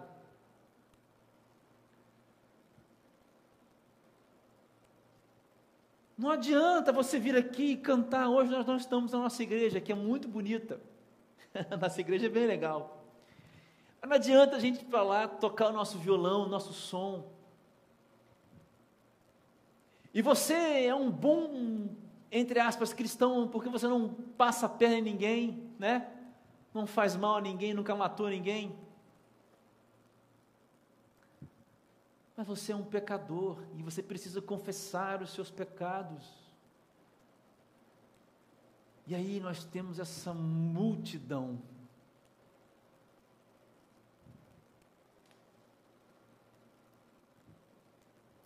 [6.19, 8.27] Não adianta você vir aqui e cantar.
[8.27, 10.77] Hoje nós não estamos na nossa igreja, que é muito bonita.
[11.79, 13.05] nossa igreja é bem legal.
[14.05, 17.31] Não adianta a gente ir para lá tocar o nosso violão, o nosso som.
[20.13, 21.87] E você é um bom,
[22.29, 26.05] entre aspas, cristão, porque você não passa a perna em ninguém, né?
[26.73, 28.77] Não faz mal a ninguém, nunca matou ninguém.
[32.39, 36.25] Mas você é um pecador e você precisa confessar os seus pecados.
[39.05, 41.61] E aí nós temos essa multidão.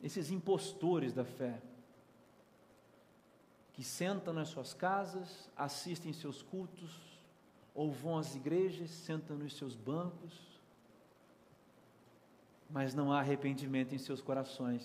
[0.01, 1.61] Esses impostores da fé,
[3.73, 7.21] que sentam nas suas casas, assistem seus cultos,
[7.75, 10.52] ou vão às igrejas, sentam nos seus bancos,
[12.73, 14.83] mas não há arrependimento em seus corações.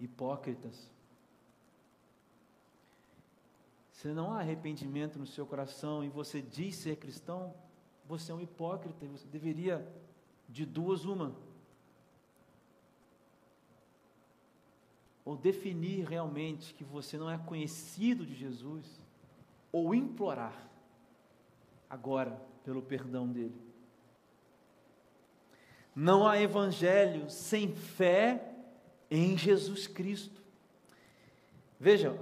[0.00, 0.90] Hipócritas.
[3.92, 7.54] Se não há arrependimento no seu coração e você diz ser cristão,
[8.06, 9.86] você é um hipócrita e você deveria,
[10.48, 11.36] de duas, uma.
[15.26, 18.98] Ou definir realmente que você não é conhecido de Jesus,
[19.70, 20.70] ou implorar
[21.88, 23.54] agora pelo perdão dele.
[25.94, 28.42] Não há evangelho sem fé
[29.10, 30.42] em Jesus Cristo.
[31.78, 32.16] Veja,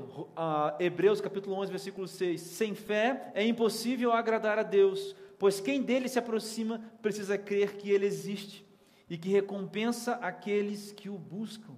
[0.78, 2.40] Hebreus capítulo 11, versículo 6.
[2.40, 7.90] Sem fé é impossível agradar a Deus, pois quem dele se aproxima precisa crer que
[7.90, 8.66] ele existe
[9.08, 11.74] e que recompensa aqueles que o buscam.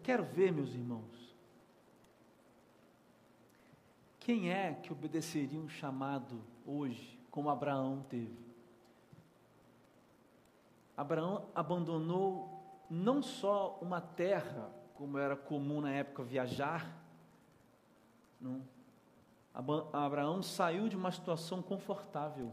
[0.00, 1.36] Eu quero ver, meus irmãos,
[4.18, 8.34] quem é que obedeceria um chamado hoje, como Abraão teve?
[10.96, 12.48] Abraão abandonou
[12.88, 16.90] não só uma terra, como era comum na época viajar,
[18.40, 18.62] não.
[19.92, 22.50] Abraão saiu de uma situação confortável,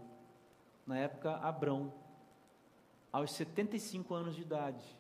[0.85, 1.93] na época Abrão,
[3.09, 4.97] aos 75 anos de idade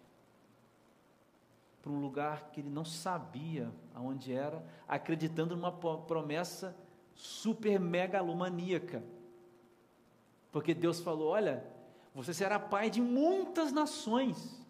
[1.81, 6.75] para um lugar que ele não sabia aonde era, acreditando numa promessa
[7.15, 9.03] super megalomaníaca.
[10.51, 11.63] Porque Deus falou: Olha,
[12.13, 14.65] você será pai de muitas nações.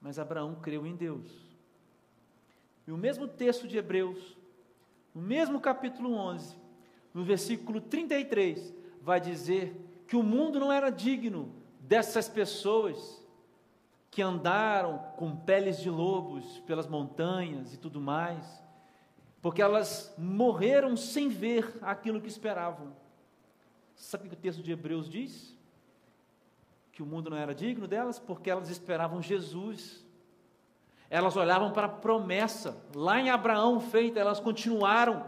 [0.00, 1.48] Mas Abraão creu em Deus.
[2.86, 4.38] E o mesmo texto de Hebreus,
[5.14, 6.56] no mesmo capítulo 11,
[7.12, 9.76] no versículo 33, vai dizer
[10.08, 13.22] que o mundo não era digno dessas pessoas,
[14.10, 18.64] que andaram com peles de lobos pelas montanhas e tudo mais,
[19.42, 22.96] porque elas morreram sem ver aquilo que esperavam.
[23.94, 25.54] Sabe o que o texto de Hebreus diz?
[26.90, 30.04] Que o mundo não era digno delas, porque elas esperavam Jesus.
[31.10, 35.26] Elas olhavam para a promessa, lá em Abraão feita, elas continuaram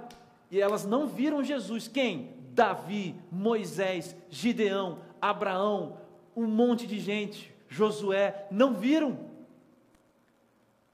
[0.50, 1.86] e elas não viram Jesus.
[1.86, 2.39] Quem?
[2.52, 5.98] Davi, Moisés, Gideão, Abraão,
[6.34, 9.30] um monte de gente, Josué, não viram,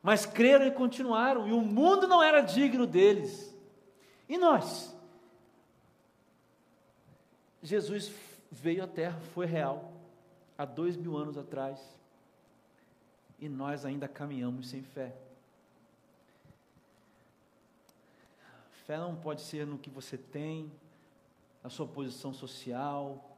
[0.03, 3.55] mas creram e continuaram, e o mundo não era digno deles.
[4.29, 4.95] E nós?
[7.63, 8.13] Jesus
[8.51, 9.93] veio à Terra, foi real,
[10.57, 11.81] há dois mil anos atrás,
[13.39, 15.15] e nós ainda caminhamos sem fé.
[18.87, 20.71] Fé não pode ser no que você tem,
[21.67, 23.37] na sua posição social,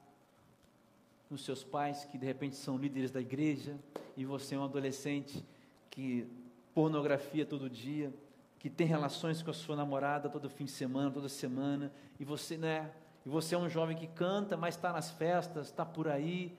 [1.31, 3.75] nos seus pais que de repente são líderes da igreja
[4.19, 5.43] e você é um adolescente
[5.89, 6.29] que
[6.75, 8.13] pornografia todo dia,
[8.59, 12.59] que tem relações com a sua namorada todo fim de semana, toda semana, e você,
[12.59, 12.93] né?
[13.25, 16.55] E você é um jovem que canta, mas está nas festas, está por aí.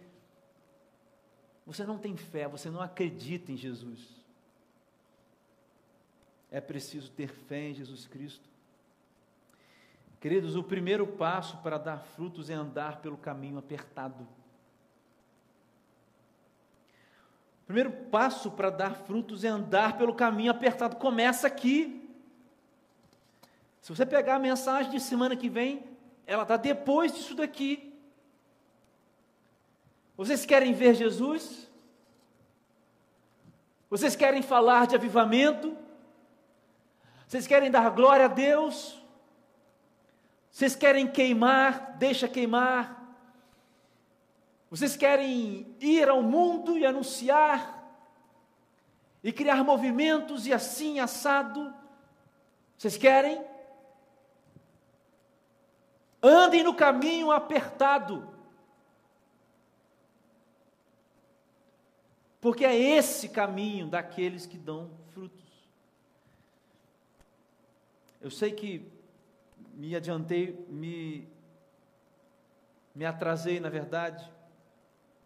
[1.68, 4.20] Você não tem fé, você não acredita em Jesus.
[6.50, 8.49] É preciso ter fé em Jesus Cristo.
[10.20, 14.28] Queridos, o primeiro passo para dar frutos é andar pelo caminho apertado.
[17.64, 20.98] O primeiro passo para dar frutos é andar pelo caminho apertado.
[20.98, 22.10] Começa aqui.
[23.82, 25.84] Se você pegar a mensagem de semana que vem,
[26.28, 27.98] ela está depois disso daqui.
[30.18, 31.72] Vocês querem ver Jesus?
[33.90, 35.78] Vocês querem falar de avivamento?
[37.26, 38.99] Vocês querem dar glória a Deus?
[40.52, 41.98] Vocês querem queimar?
[41.98, 43.00] Deixa queimar.
[44.70, 47.78] Vocês querem ir ao mundo e anunciar
[49.24, 51.74] e criar movimentos e assim assado?
[52.78, 53.44] Vocês querem?
[56.22, 58.36] Andem no caminho apertado.
[62.40, 65.44] Porque é esse caminho daqueles que dão frutos.
[68.22, 68.99] Eu sei que
[69.80, 71.26] me adiantei, me,
[72.94, 74.30] me atrasei, na verdade,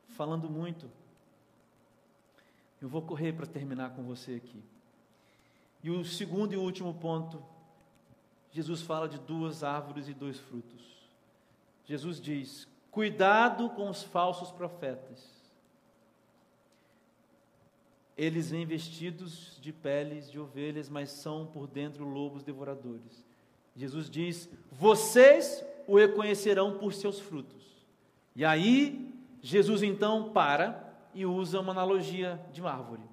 [0.09, 0.87] falando muito.
[2.79, 4.63] Eu vou correr para terminar com você aqui.
[5.81, 7.43] E o segundo e último ponto,
[8.51, 11.09] Jesus fala de duas árvores e dois frutos.
[11.85, 15.33] Jesus diz: cuidado com os falsos profetas.
[18.15, 23.32] Eles vêm vestidos de peles de ovelhas, mas são por dentro lobos devoradores.
[23.75, 27.63] Jesus diz: Vocês o reconhecerão por seus frutos.
[28.35, 33.03] E aí, Jesus então para e usa uma analogia de árvore.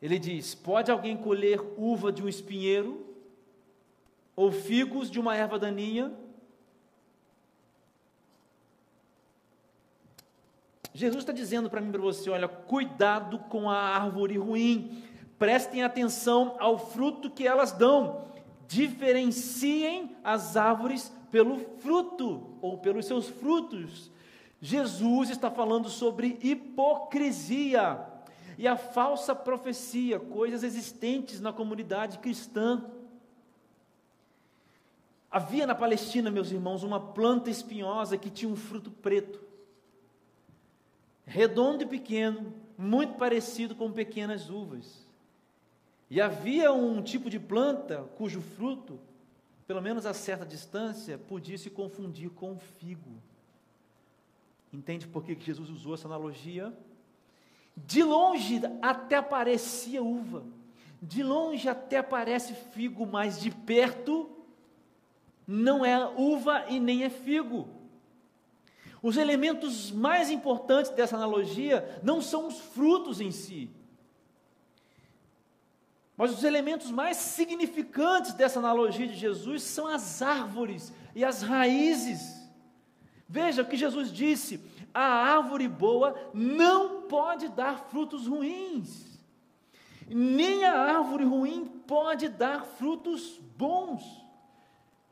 [0.00, 3.06] Ele diz: Pode alguém colher uva de um espinheiro?
[4.34, 6.12] Ou figos de uma erva daninha?
[10.94, 15.02] Jesus está dizendo para mim e para você: olha, cuidado com a árvore ruim,
[15.38, 18.29] prestem atenção ao fruto que elas dão
[18.70, 24.12] diferenciem as árvores pelo fruto ou pelos seus frutos.
[24.62, 28.00] Jesus está falando sobre hipocrisia
[28.56, 32.84] e a falsa profecia, coisas existentes na comunidade cristã.
[35.28, 39.42] Havia na Palestina, meus irmãos, uma planta espinhosa que tinha um fruto preto,
[41.26, 45.09] redondo e pequeno, muito parecido com pequenas uvas.
[46.10, 48.98] E havia um tipo de planta cujo fruto,
[49.64, 53.12] pelo menos a certa distância, podia se confundir com o figo.
[54.72, 56.76] Entende por que Jesus usou essa analogia?
[57.76, 60.42] De longe até parecia uva,
[61.00, 64.28] de longe até parece figo, mas de perto
[65.46, 67.68] não é uva e nem é figo.
[69.00, 73.70] Os elementos mais importantes dessa analogia não são os frutos em si,
[76.20, 82.46] mas os elementos mais significantes dessa analogia de Jesus são as árvores e as raízes.
[83.26, 84.60] Veja o que Jesus disse:
[84.92, 89.18] a árvore boa não pode dar frutos ruins,
[90.06, 94.04] nem a árvore ruim pode dar frutos bons.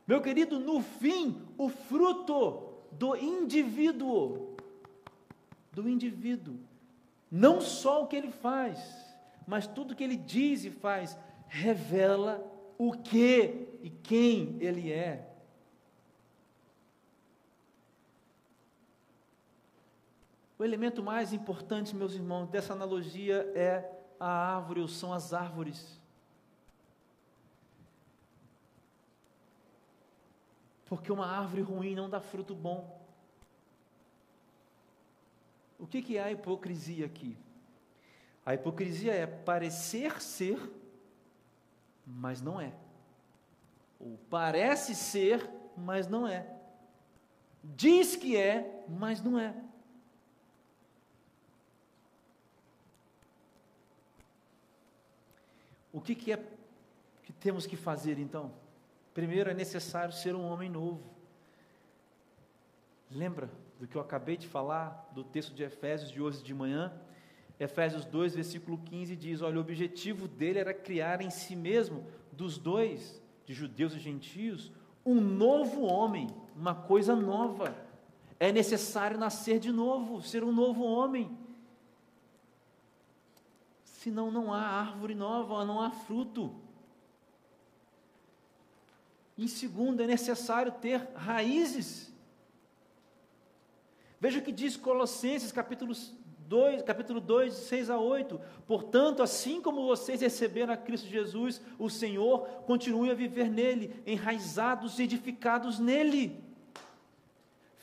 [0.05, 4.55] Meu querido, no fim, o fruto do indivíduo,
[5.71, 6.59] do indivíduo,
[7.31, 9.08] não só o que ele faz,
[9.49, 12.39] mas tudo que ele diz e faz revela
[12.77, 15.27] o que e quem ele é.
[20.55, 23.89] O elemento mais importante, meus irmãos, dessa analogia é
[24.19, 25.99] a árvore, ou são as árvores.
[30.85, 33.03] Porque uma árvore ruim não dá fruto bom.
[35.79, 37.35] O que, que é a hipocrisia aqui?
[38.49, 40.59] A hipocrisia é parecer ser,
[42.03, 42.73] mas não é.
[43.99, 45.47] Ou parece ser,
[45.77, 46.51] mas não é.
[47.63, 49.53] Diz que é, mas não é.
[55.93, 56.43] O que, que é
[57.21, 58.51] que temos que fazer então?
[59.13, 61.03] Primeiro é necessário ser um homem novo.
[63.11, 63.47] Lembra
[63.79, 66.99] do que eu acabei de falar do texto de Efésios de hoje de manhã?
[67.59, 72.57] Efésios 2, versículo 15 diz: Olha, o objetivo dele era criar em si mesmo, dos
[72.57, 74.71] dois, de judeus e gentios,
[75.05, 77.75] um novo homem, uma coisa nova.
[78.39, 81.37] É necessário nascer de novo, ser um novo homem.
[83.83, 86.55] Senão não há árvore nova, não há fruto.
[89.37, 92.09] Em segundo, é necessário ter raízes.
[94.19, 95.93] Veja o que diz Colossenses capítulo
[96.49, 98.41] 2, capítulo 2, 6 a 8.
[98.65, 104.97] Portanto, assim como vocês receberam a Cristo Jesus, o Senhor, continue a viver nele, enraizados
[104.97, 106.43] e edificados nele,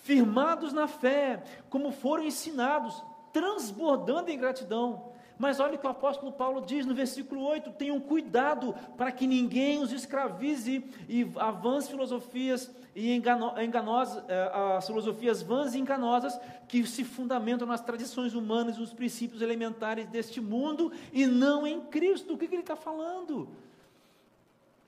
[0.03, 3.01] firmados na fé, como foram ensinados,
[3.33, 5.13] transbordando em gratidão.
[5.39, 9.27] Mas olha o que o apóstolo Paulo diz no versículo 8: tenham cuidado para que
[9.27, 16.41] ninguém os escravize e avance filosofias e engano, enganosas, eh, as filosofias vãs e enganosas
[16.67, 21.83] que se fundamentam nas tradições humanas e nos princípios elementares deste mundo e não em
[21.83, 22.33] Cristo.
[22.33, 23.49] O que, que ele está falando?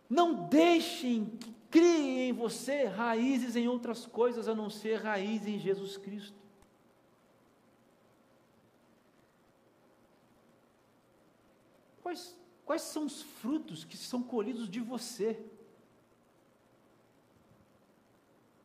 [0.09, 5.59] Não deixem que criem em você raízes em outras coisas a não ser raízes em
[5.59, 6.38] Jesus Cristo.
[12.09, 15.39] Quais, quais são os frutos que são colhidos de você?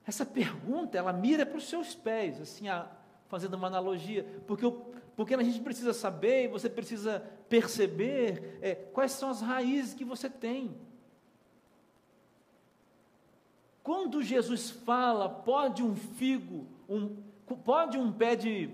[0.08, 2.90] Essa pergunta, ela mira para os seus pés, assim, a,
[3.28, 4.66] fazendo uma analogia, porque,
[5.18, 7.20] porque a gente precisa saber, você precisa
[7.50, 10.74] perceber é, quais são as raízes que você tem.
[13.84, 17.14] Quando Jesus fala, pode um figo, um,
[17.66, 18.70] pode um pé de,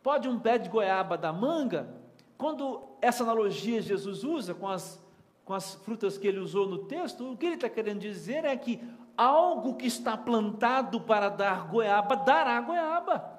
[0.00, 1.92] pode um pé de goiaba da manga,
[2.38, 4.98] quando essa analogia Jesus usa com as,
[5.44, 8.56] com as frutas que ele usou no texto, o que ele está querendo dizer é
[8.56, 8.80] que
[9.16, 13.32] algo que está plantado para dar goiaba, dará goiaba.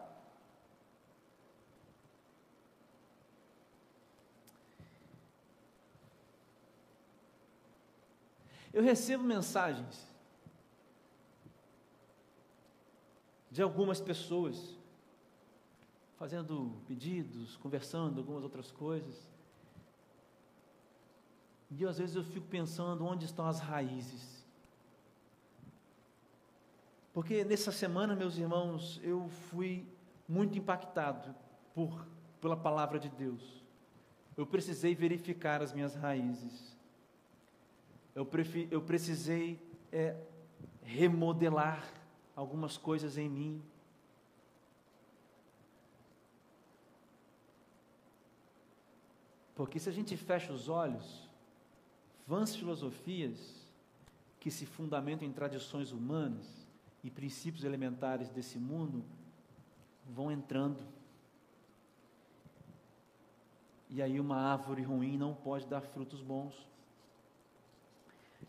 [8.72, 10.06] Eu recebo mensagens
[13.50, 14.78] de algumas pessoas
[16.18, 19.35] fazendo pedidos, conversando, algumas outras coisas.
[21.70, 24.46] E às vezes eu fico pensando onde estão as raízes.
[27.14, 29.88] Porque nessa semana, meus irmãos, eu fui
[30.28, 31.34] muito impactado
[31.74, 32.06] por
[32.46, 33.64] pela palavra de Deus.
[34.38, 36.78] Eu precisei verificar as minhas raízes.
[38.14, 39.60] Eu, prefi, eu precisei
[39.92, 40.16] é,
[40.84, 41.84] remodelar
[42.36, 43.64] algumas coisas em mim.
[49.56, 51.25] Porque se a gente fecha os olhos,
[52.28, 53.66] vãs filosofias
[54.40, 56.46] que se fundamentam em tradições humanas
[57.04, 59.04] e princípios elementares desse mundo
[60.08, 60.84] vão entrando.
[63.90, 66.54] E aí uma árvore ruim não pode dar frutos bons.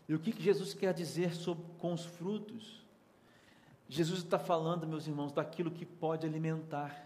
[0.07, 2.81] E o que, que Jesus quer dizer sobre, com os frutos?
[3.89, 7.05] Jesus está falando, meus irmãos, daquilo que pode alimentar.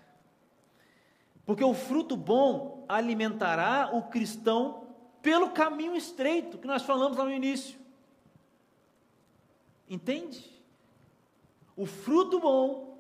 [1.46, 4.91] Porque o fruto bom alimentará o cristão
[5.22, 7.80] pelo caminho estreito que nós falamos lá no início.
[9.90, 10.50] Entende?
[11.76, 12.98] O fruto bom,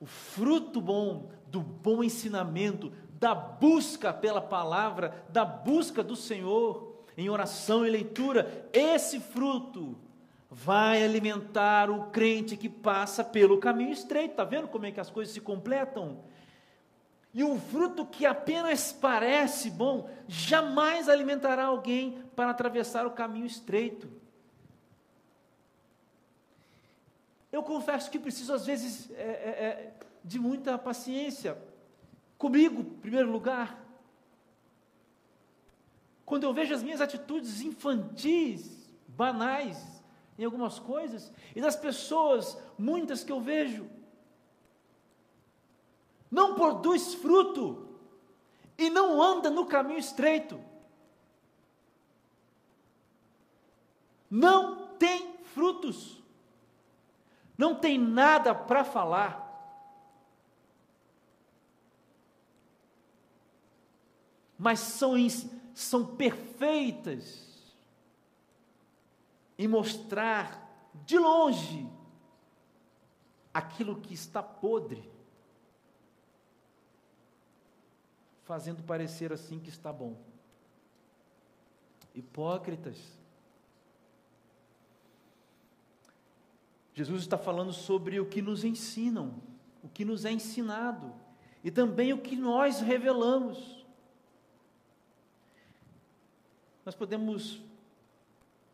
[0.00, 7.28] o fruto bom do bom ensinamento, da busca pela palavra, da busca do Senhor em
[7.28, 9.96] oração e leitura, esse fruto
[10.50, 14.30] vai alimentar o crente que passa pelo caminho estreito.
[14.30, 16.20] Está vendo como é que as coisas se completam?
[17.32, 24.10] E um fruto que apenas parece bom, jamais alimentará alguém para atravessar o caminho estreito.
[27.50, 31.56] Eu confesso que preciso, às vezes, é, é, é, de muita paciência.
[32.36, 33.84] Comigo, em primeiro lugar.
[36.24, 40.02] Quando eu vejo as minhas atitudes infantis, banais,
[40.38, 43.86] em algumas coisas, e das pessoas, muitas que eu vejo,
[46.30, 47.88] não produz fruto
[48.76, 50.60] e não anda no caminho estreito.
[54.30, 56.22] Não tem frutos,
[57.56, 59.46] não tem nada para falar.
[64.58, 65.14] Mas são,
[65.74, 67.48] são perfeitas
[69.56, 70.68] em mostrar
[71.06, 71.88] de longe
[73.52, 75.10] aquilo que está podre,
[78.48, 80.16] fazendo parecer assim que está bom.
[82.14, 82.96] Hipócritas.
[86.94, 89.34] Jesus está falando sobre o que nos ensinam,
[89.84, 91.12] o que nos é ensinado
[91.62, 93.86] e também o que nós revelamos.
[96.86, 97.60] Nós podemos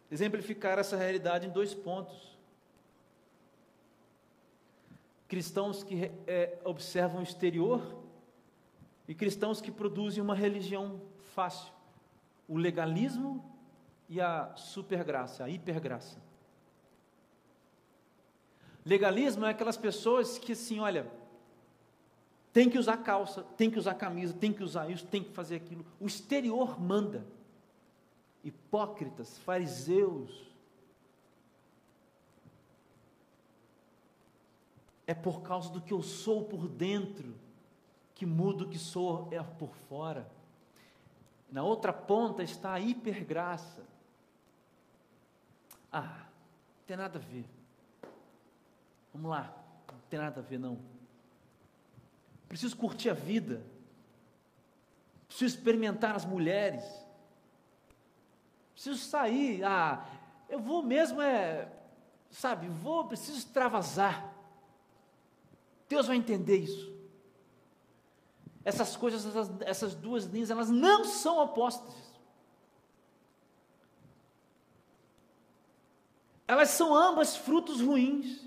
[0.08, 2.38] exemplificar essa realidade em dois pontos.
[5.26, 8.03] Cristãos que é, observam o exterior
[9.06, 11.00] e cristãos que produzem uma religião
[11.34, 11.72] fácil,
[12.48, 13.44] o legalismo
[14.08, 16.18] e a supergraça, a hipergraça.
[18.84, 21.10] Legalismo é aquelas pessoas que assim, olha,
[22.52, 25.56] tem que usar calça, tem que usar camisa, tem que usar isso, tem que fazer
[25.56, 25.84] aquilo.
[25.98, 27.26] O exterior manda
[28.44, 30.52] hipócritas, fariseus.
[35.06, 37.34] É por causa do que eu sou por dentro
[38.24, 40.26] que mudo que sou é por fora.
[41.52, 43.84] Na outra ponta está a hipergraça.
[45.92, 46.24] Ah,
[46.78, 47.44] não tem nada a ver.
[49.12, 49.54] Vamos lá,
[49.92, 50.78] não tem nada a ver não.
[52.48, 53.62] Preciso curtir a vida.
[55.28, 56.82] Preciso experimentar as mulheres
[58.72, 60.04] preciso sair, ah,
[60.48, 61.68] eu vou mesmo é,
[62.28, 64.34] sabe, vou, preciso extravasar.
[65.88, 66.93] Deus vai entender isso.
[68.64, 71.94] Essas coisas, essas, essas duas linhas, elas não são opostas.
[76.46, 78.40] Elas são ambas frutos ruins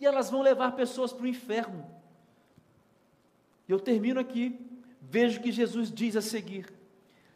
[0.00, 1.86] e elas vão levar pessoas para o inferno.
[3.68, 4.64] Eu termino aqui.
[5.00, 6.72] Vejo que Jesus diz a seguir: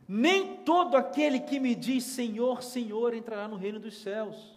[0.06, 4.51] nem todo aquele que me diz Senhor, Senhor entrará no reino dos céus.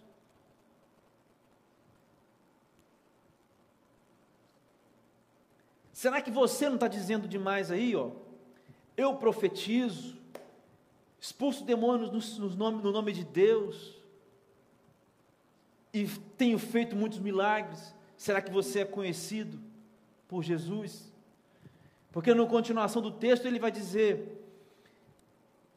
[5.96, 8.10] Será que você não está dizendo demais aí, ó?
[8.98, 10.14] Eu profetizo,
[11.18, 13.96] expulso demônios no, no, nome, no nome de Deus,
[15.94, 17.94] e tenho feito muitos milagres.
[18.14, 19.58] Será que você é conhecido
[20.28, 21.10] por Jesus?
[22.12, 24.46] Porque na continuação do texto ele vai dizer: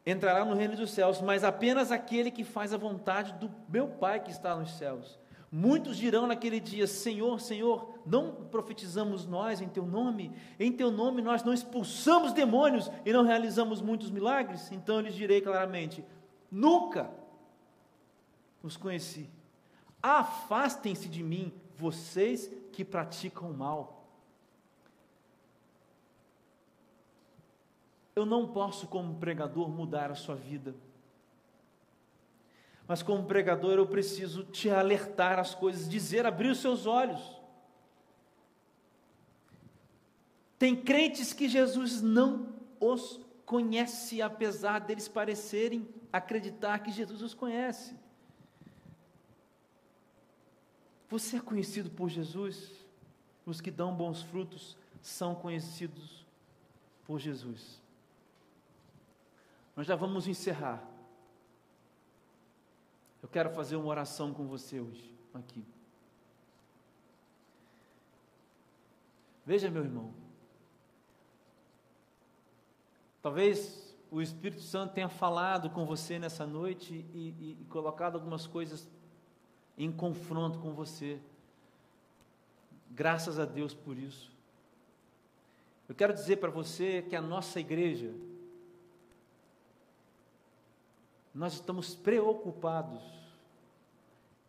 [0.06, 4.20] entrará no reino dos céus, mas apenas aquele que faz a vontade do meu Pai
[4.20, 5.18] que está nos céus.
[5.52, 10.32] Muitos dirão naquele dia: Senhor, Senhor, não profetizamos nós em Teu nome?
[10.60, 14.72] Em Teu nome nós não expulsamos demônios e não realizamos muitos milagres?
[14.72, 16.06] Então eu lhes direi claramente:
[16.52, 17.10] Nunca
[18.62, 19.30] os conheci.
[20.02, 24.08] Afastem-se de mim, vocês que praticam mal.
[28.16, 30.76] Eu não posso, como pregador, mudar a sua vida.
[32.90, 37.22] Mas, como pregador, eu preciso te alertar as coisas, dizer, abrir os seus olhos.
[40.58, 47.96] Tem crentes que Jesus não os conhece, apesar deles parecerem acreditar que Jesus os conhece.
[51.10, 52.72] Você é conhecido por Jesus?
[53.46, 56.26] Os que dão bons frutos são conhecidos
[57.06, 57.80] por Jesus.
[59.76, 60.89] Nós já vamos encerrar.
[63.22, 65.66] Eu quero fazer uma oração com você hoje, aqui.
[69.46, 70.14] Veja, meu irmão.
[73.22, 78.48] Talvez o Espírito Santo tenha falado com você nessa noite e, e, e colocado algumas
[78.48, 78.88] coisas
[79.78, 81.20] em confronto com você.
[82.90, 84.32] Graças a Deus por isso.
[85.88, 88.14] Eu quero dizer para você que a nossa igreja,
[91.34, 93.02] nós estamos preocupados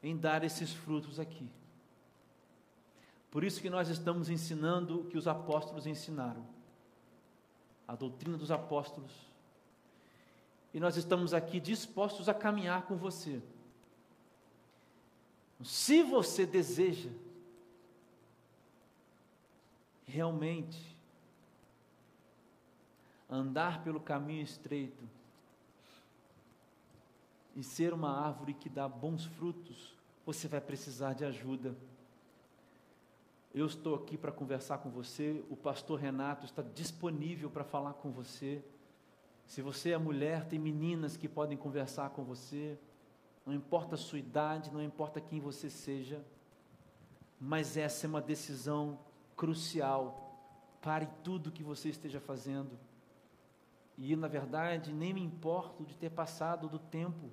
[0.02, 1.48] em dar esses frutos aqui.
[3.30, 6.44] Por isso que nós estamos ensinando o que os apóstolos ensinaram,
[7.86, 9.12] a doutrina dos apóstolos.
[10.72, 13.40] E nós estamos aqui dispostos a caminhar com você.
[15.62, 17.10] Se você deseja
[20.06, 20.96] realmente
[23.28, 25.08] andar pelo caminho estreito,
[27.60, 29.94] e ser uma árvore que dá bons frutos,
[30.24, 31.76] você vai precisar de ajuda.
[33.52, 38.10] Eu estou aqui para conversar com você, o pastor Renato está disponível para falar com
[38.10, 38.64] você.
[39.46, 42.78] Se você é mulher, tem meninas que podem conversar com você.
[43.44, 46.24] Não importa a sua idade, não importa quem você seja,
[47.38, 48.98] mas essa é uma decisão
[49.36, 50.34] crucial.
[50.80, 52.78] Pare tudo que você esteja fazendo.
[53.98, 57.30] E na verdade, nem me importo de ter passado do tempo,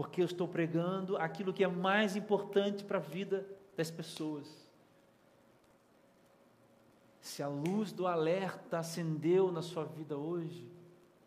[0.00, 3.46] porque eu estou pregando aquilo que é mais importante para a vida
[3.76, 4.48] das pessoas.
[7.20, 10.66] Se a luz do alerta acendeu na sua vida hoje,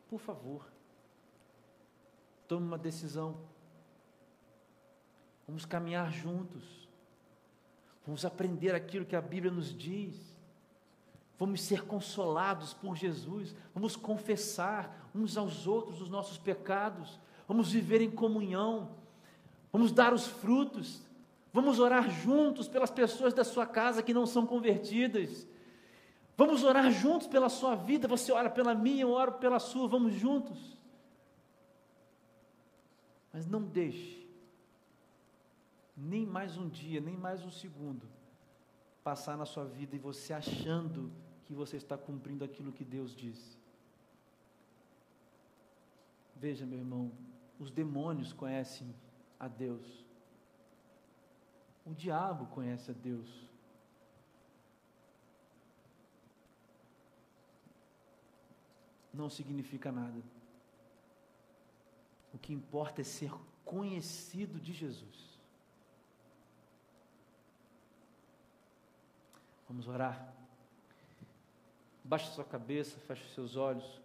[0.10, 0.66] por favor,
[2.48, 3.38] tome uma decisão.
[5.48, 6.90] Vamos caminhar juntos.
[8.04, 10.36] Vamos aprender aquilo que a Bíblia nos diz.
[11.38, 13.56] Vamos ser consolados por Jesus.
[13.72, 17.22] Vamos confessar uns aos outros os nossos pecados.
[17.54, 18.90] Vamos viver em comunhão.
[19.72, 21.04] Vamos dar os frutos.
[21.54, 25.48] Vamos orar juntos pelas pessoas da sua casa que não são convertidas.
[26.36, 28.08] Vamos orar juntos pela sua vida.
[28.08, 29.88] Você ora pela minha, eu oro pela sua.
[29.88, 30.58] Vamos juntos.
[33.32, 34.28] Mas não deixe
[35.96, 38.08] nem mais um dia, nem mais um segundo
[39.04, 41.12] passar na sua vida e você achando
[41.46, 43.60] que você está cumprindo aquilo que Deus disse.
[46.36, 47.12] Veja, meu irmão,
[47.60, 48.94] os demônios conhecem
[49.40, 50.04] a Deus.
[51.86, 53.30] O diabo conhece a Deus.
[59.14, 60.22] Não significa nada.
[62.34, 63.32] O que importa é ser
[63.64, 65.40] conhecido de Jesus.
[69.68, 70.34] Vamos orar.
[72.04, 74.03] Baixe sua cabeça, feche seus olhos.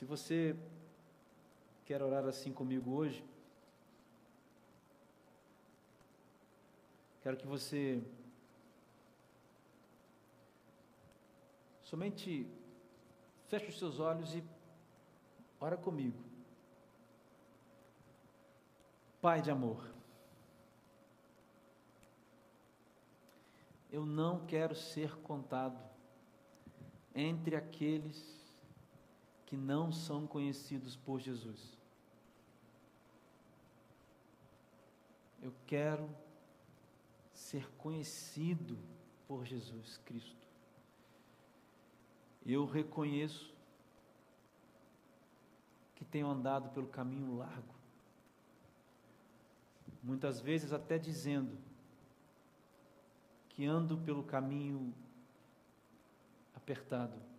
[0.00, 0.56] Se você
[1.84, 3.22] quer orar assim comigo hoje,
[7.22, 8.02] quero que você
[11.82, 12.46] somente
[13.48, 14.42] feche os seus olhos e
[15.60, 16.18] ora comigo.
[19.20, 19.86] Pai de amor,
[23.92, 25.78] eu não quero ser contado
[27.14, 28.39] entre aqueles
[29.50, 31.76] que não são conhecidos por Jesus.
[35.42, 36.08] Eu quero
[37.34, 38.78] ser conhecido
[39.26, 40.48] por Jesus Cristo.
[42.46, 43.52] Eu reconheço
[45.96, 47.80] que tenho andado pelo caminho largo
[50.02, 51.58] muitas vezes até dizendo
[53.50, 54.94] que ando pelo caminho
[56.54, 57.29] apertado.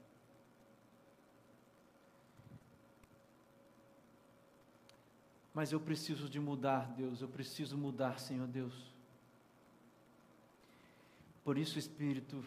[5.53, 8.73] Mas eu preciso de mudar, Deus, eu preciso mudar, Senhor Deus.
[11.43, 12.43] Por isso, Espírito,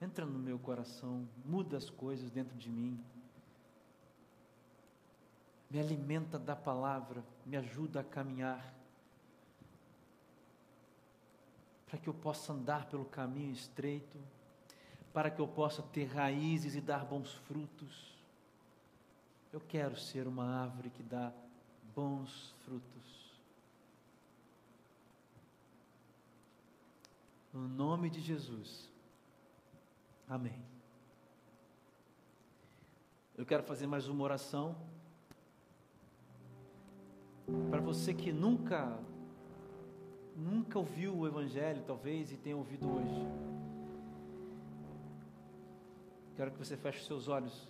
[0.00, 2.98] entra no meu coração, muda as coisas dentro de mim.
[5.70, 8.72] Me alimenta da palavra, me ajuda a caminhar.
[11.92, 14.18] para que eu possa andar pelo caminho estreito,
[15.12, 18.16] para que eu possa ter raízes e dar bons frutos.
[19.52, 21.30] Eu quero ser uma árvore que dá
[21.94, 23.32] bons frutos.
[27.52, 28.90] No nome de Jesus.
[30.28, 30.62] Amém.
[33.36, 34.76] Eu quero fazer mais uma oração.
[37.70, 38.98] Para você que nunca
[40.36, 43.26] nunca ouviu o Evangelho, talvez, e tenha ouvido hoje.
[46.36, 47.68] Quero que você feche seus olhos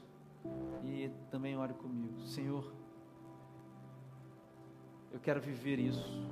[0.84, 2.20] e também ore comigo.
[2.20, 2.72] Senhor,
[5.12, 6.28] eu quero viver isso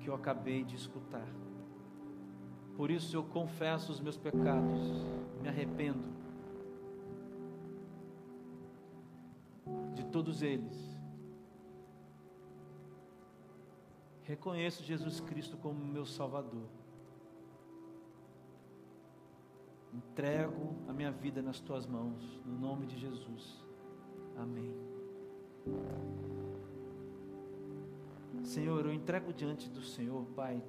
[0.00, 1.26] que eu acabei de escutar.
[2.76, 5.06] Por isso eu confesso os meus pecados,
[5.40, 6.12] me arrependo
[9.94, 10.94] de todos eles
[14.24, 16.66] Reconheço Jesus Cristo como meu Salvador.
[19.92, 23.62] Entrego a minha vida nas tuas mãos, no nome de Jesus.
[24.36, 24.74] Amém.
[28.44, 30.62] Senhor, eu entrego diante do Senhor, Pai,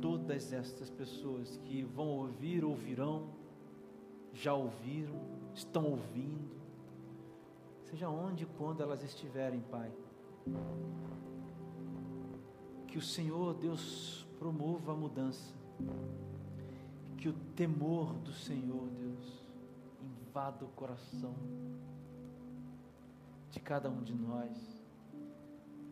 [0.00, 3.30] todas estas pessoas que vão ouvir, ouvirão,
[4.32, 5.20] já ouviram,
[5.54, 6.54] estão ouvindo,
[7.82, 9.90] seja onde e quando elas estiverem, Pai
[12.94, 15.52] que o Senhor, Deus, promova a mudança.
[17.16, 19.48] Que o temor do Senhor, Deus,
[20.00, 21.34] invada o coração
[23.50, 24.73] de cada um de nós.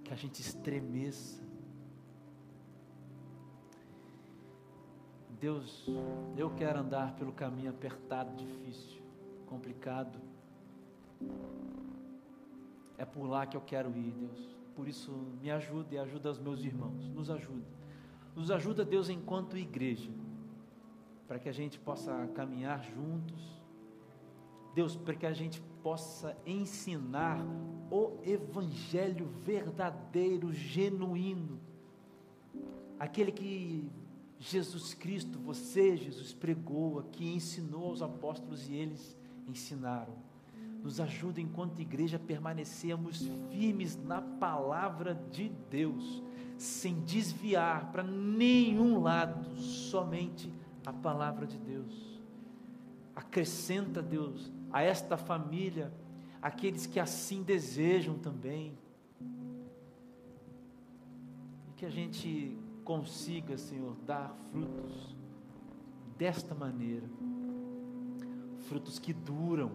[0.04, 1.42] Que a gente estremeça.
[5.40, 5.86] Deus,
[6.36, 9.02] eu quero andar pelo caminho apertado, difícil,
[9.46, 10.18] complicado.
[12.96, 14.56] É por lá que eu quero ir, Deus.
[14.76, 17.08] Por isso, me ajude e ajuda os meus irmãos.
[17.08, 17.66] Nos ajuda.
[18.36, 20.10] Nos ajuda, Deus, enquanto igreja,
[21.26, 23.60] para que a gente possa caminhar juntos.
[24.74, 27.44] Deus, para que a gente possa ensinar
[27.90, 31.60] o evangelho verdadeiro, genuíno.
[32.98, 33.90] Aquele que
[34.38, 39.16] Jesus Cristo, você, Jesus, pregou aqui, ensinou aos apóstolos e eles
[39.46, 40.14] ensinaram.
[40.82, 46.22] Nos ajuda enquanto igreja a permanecermos firmes na palavra de Deus,
[46.56, 50.52] sem desviar para nenhum lado, somente
[50.84, 52.20] a palavra de Deus.
[53.14, 55.92] Acrescenta, Deus, a esta família
[56.40, 58.76] aqueles que assim desejam também.
[61.68, 65.14] E que a gente consiga, Senhor, dar frutos
[66.16, 67.06] desta maneira
[68.62, 69.70] frutos que duram,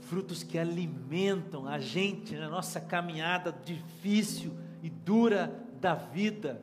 [0.00, 4.52] frutos que alimentam a gente na nossa caminhada difícil
[4.82, 6.62] e dura da vida,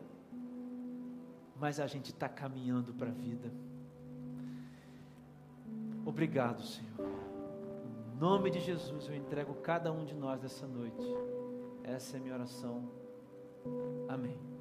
[1.60, 3.52] mas a gente está caminhando para a vida.
[6.08, 7.06] Obrigado, Senhor.
[8.16, 11.06] Em nome de Jesus, eu entrego cada um de nós essa noite.
[11.84, 12.90] Essa é a minha oração.
[14.08, 14.57] Amém.